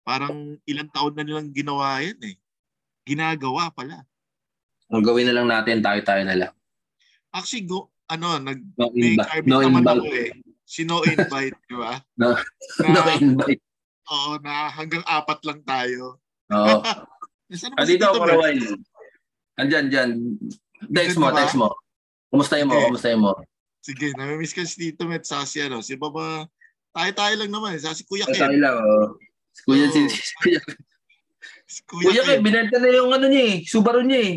Parang 0.03 0.59
ilang 0.67 0.91
taon 0.91 1.15
na 1.15 1.23
nilang 1.23 1.55
ginawa 1.55 2.03
yan 2.03 2.19
eh. 2.27 2.35
Ginagawa 3.07 3.71
pala. 3.71 4.03
Ang 4.91 5.05
gawin 5.05 5.31
na 5.31 5.35
lang 5.39 5.47
natin, 5.47 5.79
tayo-tayo 5.79 6.27
na 6.27 6.35
lang. 6.35 6.53
Actually, 7.33 7.65
go, 7.69 7.93
ano, 8.09 8.41
nag 8.41 8.59
no 8.77 8.89
may 8.93 9.13
invite. 9.13 9.45
no 9.45 9.61
naman 9.61 9.85
invite. 9.85 10.01
ako 10.01 10.05
eh. 10.13 10.29
Si 10.69 10.81
no 10.85 11.01
invite, 11.05 11.57
di 11.69 11.75
ba? 11.77 11.97
No, 12.21 12.37
na, 12.85 12.89
no 12.89 13.01
invite. 13.17 13.63
Oo, 14.09 14.31
na 14.41 14.69
hanggang 14.73 15.05
apat 15.05 15.39
lang 15.45 15.61
tayo. 15.65 16.17
Oo. 16.49 16.77
ah, 17.77 17.85
dito 17.85 18.05
ako, 18.09 18.25
Rawai. 18.25 18.57
Andyan, 19.61 19.85
dyan. 19.91 20.09
Text 20.89 21.17
mo, 21.19 21.29
text 21.35 21.57
mo. 21.57 21.69
Kumusta 22.29 22.61
mo? 22.65 22.77
Kumusta 22.89 23.13
mo? 23.13 23.37
Sige, 23.79 24.13
nami-miss 24.15 24.53
ka 24.53 24.63
si 24.63 24.91
Tito 24.91 25.05
Met 25.09 25.25
sa 25.25 25.43
si 25.43 25.61
ano, 25.61 25.81
si 25.81 25.97
Baba. 25.97 26.45
Tayo-tayo 26.93 27.33
lang 27.45 27.51
naman, 27.53 27.77
sa 27.77 27.93
si 27.93 28.05
Kuya 28.05 28.25
Ken. 28.25 28.37
Tayo 28.37 28.57
lang, 28.57 28.75
oh. 28.77 29.17
Si 29.53 29.61
Kuya, 29.65 29.85
oh. 29.87 29.93
si, 29.93 29.99
si, 30.09 30.33
Kuya. 30.41 30.59
Si 31.69 31.81
Kuya, 31.85 32.09
Kuya 32.09 32.21
Ken, 32.25 32.41
binenta 32.41 32.77
na 32.81 32.89
yung 32.89 33.13
ano 33.13 33.25
niya 33.29 33.43
eh, 33.45 33.57
Subaru 33.65 34.01
niya 34.01 34.19
eh. 34.19 34.35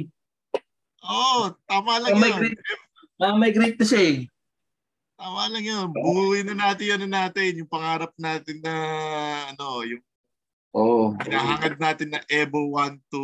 Oo, 1.03 1.51
oh, 1.51 1.57
tama 1.67 1.99
lang 1.99 2.15
yun. 2.19 2.39
Great, 2.39 2.59
may 3.39 3.53
great 3.55 3.77
to 3.79 3.87
say. 3.87 4.27
Tama 5.19 5.51
lang 5.51 5.65
yun. 5.67 5.87
Buuin 5.91 6.47
na 6.51 6.55
natin 6.55 6.87
yun 6.95 7.01
na 7.07 7.27
natin, 7.27 7.59
yung 7.59 7.71
pangarap 7.71 8.11
natin 8.19 8.59
na 8.63 8.75
ano, 9.55 9.83
yung 9.87 10.03
Oh. 10.73 11.13
Hinahangad 11.21 11.77
natin 11.77 12.17
na 12.17 12.21
Evo 12.33 12.73
1 12.73 12.97
to 13.13 13.21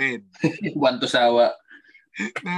10. 0.00 0.24
1 0.72 0.80
to 1.04 1.08
sawa. 1.08 1.52
na 2.46 2.52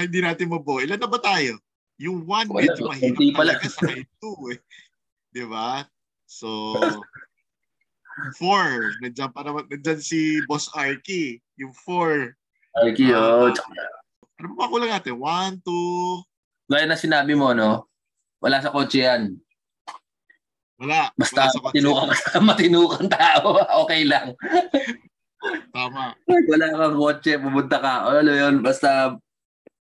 hindi 0.00 0.22
natin 0.22 0.48
mabuo. 0.48 0.78
Ilan 0.78 1.02
na 1.02 1.10
ba 1.10 1.18
tayo? 1.18 1.58
Yung 1.98 2.24
1 2.24 2.48
medyo 2.48 2.86
mahirap 2.88 3.18
talaga 3.34 3.66
sa 3.68 3.90
2 3.90 4.54
eh. 4.54 4.60
Di 5.34 5.44
ba? 5.48 5.84
So, 6.30 6.78
4. 8.38 9.02
Nandiyan 9.02 9.32
pa 9.32 9.42
naman, 9.42 9.66
nandiyan 9.68 10.00
si 10.00 10.38
Boss 10.46 10.70
Arky. 10.72 11.42
Yung 11.58 11.74
4. 11.74 12.32
Arky, 12.72 13.12
uh. 13.12 13.52
Ano 14.40 14.56
ba 14.56 14.66
kulang 14.66 14.90
natin? 14.90 15.20
1, 15.20 15.60
2. 15.60 16.72
Gaya 16.72 16.84
na 16.88 16.96
sinabi 16.96 17.36
mo, 17.36 17.52
no? 17.52 17.84
Wala 18.40 18.58
sa 18.64 18.72
kotse 18.72 19.04
yan. 19.04 19.36
Wala. 20.80 21.14
Basta 21.14 21.46
wala 21.46 21.70
matinukan, 21.70 22.08
matinukan 22.50 23.06
tao, 23.06 23.60
okay 23.86 24.02
lang. 24.02 24.34
Tama. 25.70 26.16
Wala 26.26 26.66
kang 26.74 26.98
kotse, 26.98 27.38
pumunta 27.38 27.78
ka. 27.78 28.08
Ano 28.08 28.32
yun, 28.34 28.64
basta 28.64 29.14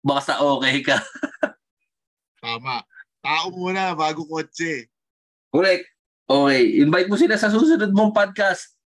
basta 0.05 0.39
okay 0.39 0.85
ka. 0.87 1.01
Tama. 2.45 2.87
Tao 3.19 3.51
muna 3.51 3.97
bago 3.99 4.23
kotse. 4.31 4.87
Correct. 5.51 5.89
Okay. 6.27 6.83
Invite 6.83 7.11
mo 7.11 7.17
sila 7.19 7.35
sa 7.35 7.51
susunod 7.51 7.91
mong 7.91 8.15
podcast. 8.15 8.79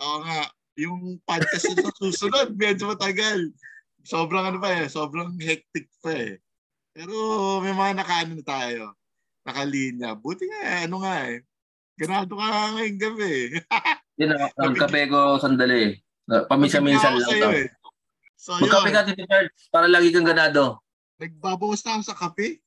Oo 0.00 0.24
nga. 0.24 0.48
Yung 0.80 1.20
podcast 1.28 1.68
sa 1.68 1.92
susunod, 2.00 2.56
medyo 2.56 2.88
matagal. 2.88 3.52
Sobrang 4.02 4.48
ano 4.48 4.58
pa 4.58 4.72
eh. 4.82 4.88
Sobrang 4.88 5.36
hectic 5.36 5.92
pa 6.00 6.12
eh. 6.16 6.40
Pero 6.92 7.14
may 7.60 7.72
mga 7.76 8.00
nakaano 8.00 8.32
na 8.36 8.44
tayo. 8.44 8.84
Nakalinya. 9.44 10.16
Buti 10.16 10.48
nga, 10.48 10.88
ano 10.88 10.96
nga 11.04 11.16
eh. 11.28 11.44
Ganado 12.00 12.32
ka 12.34 12.46
ngayong 12.76 13.00
gabi. 13.00 13.34
Yun, 14.20 14.32
ang 14.36 14.74
kape 14.76 15.08
ko 15.12 15.36
sandali. 15.36 16.00
Paminsan-minsan 16.28 17.20
lang 17.20 17.30
to. 17.36 17.48
Eh. 17.52 17.68
So, 18.42 18.58
Magkape 18.58 18.90
ka, 18.90 19.06
Tito 19.06 19.22
Charles, 19.28 19.54
para 19.70 19.86
lagi 19.86 20.10
kang 20.10 20.26
ganado. 20.26 20.82
Nagbabawas 21.22 21.86
na 21.86 22.00
ako 22.00 22.02
sa 22.02 22.18
kape. 22.18 22.58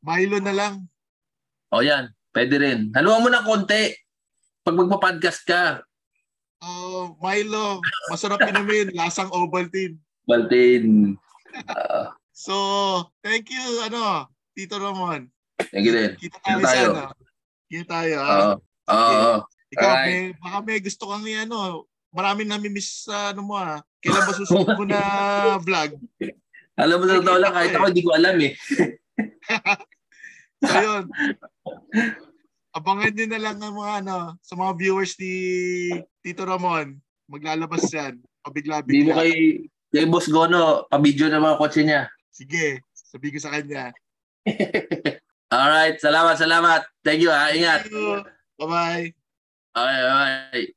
Milo 0.00 0.40
na 0.40 0.54
lang. 0.56 0.74
O 1.68 1.84
yan, 1.84 2.08
pwede 2.32 2.56
rin. 2.56 2.88
Haluan 2.96 3.20
mo 3.20 3.28
na 3.28 3.44
konti. 3.44 3.92
Pag 4.64 4.78
magpa-podcast 4.78 5.44
ka. 5.44 5.84
Uh, 6.58 7.14
Milo, 7.22 7.78
masarap 8.10 8.42
inumin. 8.42 8.90
lasang 8.98 9.30
Ovaltine. 9.30 9.94
Ovaltine. 10.26 11.14
Uh, 11.70 12.10
so, 12.34 12.54
thank 13.22 13.46
you, 13.50 13.62
ano, 13.86 14.26
Tito 14.58 14.74
Ramon. 14.78 15.30
Thank 15.70 15.86
you 15.86 15.94
din. 15.94 16.12
Kita 16.18 16.38
tayo, 16.42 16.58
tayo. 16.62 16.66
sa 16.66 16.82
ano. 16.82 17.04
Kita 17.70 17.84
tayo. 17.86 18.16
Oo. 18.18 18.52
Oo. 18.90 19.34
Ikaw, 19.68 19.90
may, 20.08 20.18
baka 20.34 20.58
may 20.64 20.78
gusto 20.80 21.04
kang 21.12 21.26
ano, 21.28 21.86
marami 22.10 22.42
nami-miss 22.42 23.06
sa 23.06 23.30
ano 23.30 23.44
mo 23.44 23.54
ah. 23.54 23.78
Kailan 24.00 24.24
ba 24.24 24.32
susunod 24.34 24.68
mo 24.74 24.84
na 24.86 25.00
vlog? 25.66 25.94
Alam 26.78 26.96
mo 27.02 27.04
sa 27.06 27.18
totoo 27.20 27.38
lang, 27.38 27.52
kahit 27.54 27.74
ako 27.74 27.84
hindi 27.90 28.02
ko 28.06 28.10
alam 28.14 28.36
eh. 28.38 28.52
so 30.66 30.74
yun. 30.78 31.04
Abangan 32.78 33.10
nyo 33.10 33.26
na 33.26 33.40
lang 33.42 33.58
ang 33.58 33.74
mga 33.74 33.92
ano, 34.06 34.16
sa 34.38 34.54
mga 34.54 34.72
viewers 34.78 35.18
ni 35.18 35.34
Tito 36.22 36.46
Ramon. 36.46 36.94
Maglalabas 37.26 37.90
yan. 37.90 38.22
Pabigla-bigla. 38.46 38.94
Hindi 38.94 39.10
mo 39.10 39.18
kay, 39.18 39.34
kay 39.90 40.06
Boss 40.06 40.30
Gono, 40.30 40.86
pabidyo 40.86 41.26
na 41.26 41.42
mga 41.42 41.58
kotse 41.58 41.82
niya. 41.82 42.06
Sige, 42.30 42.86
sabi 42.94 43.34
ko 43.34 43.42
sa 43.42 43.50
kanya. 43.50 43.90
Alright, 45.52 45.98
salamat, 45.98 46.38
salamat. 46.38 46.86
Thank 47.02 47.26
you 47.26 47.34
ha, 47.34 47.50
ingat. 47.50 47.90
Thank 47.90 47.98
you. 47.98 48.22
Bye-bye. 48.62 49.10
Okay, 49.74 50.00
bye. 50.06 50.68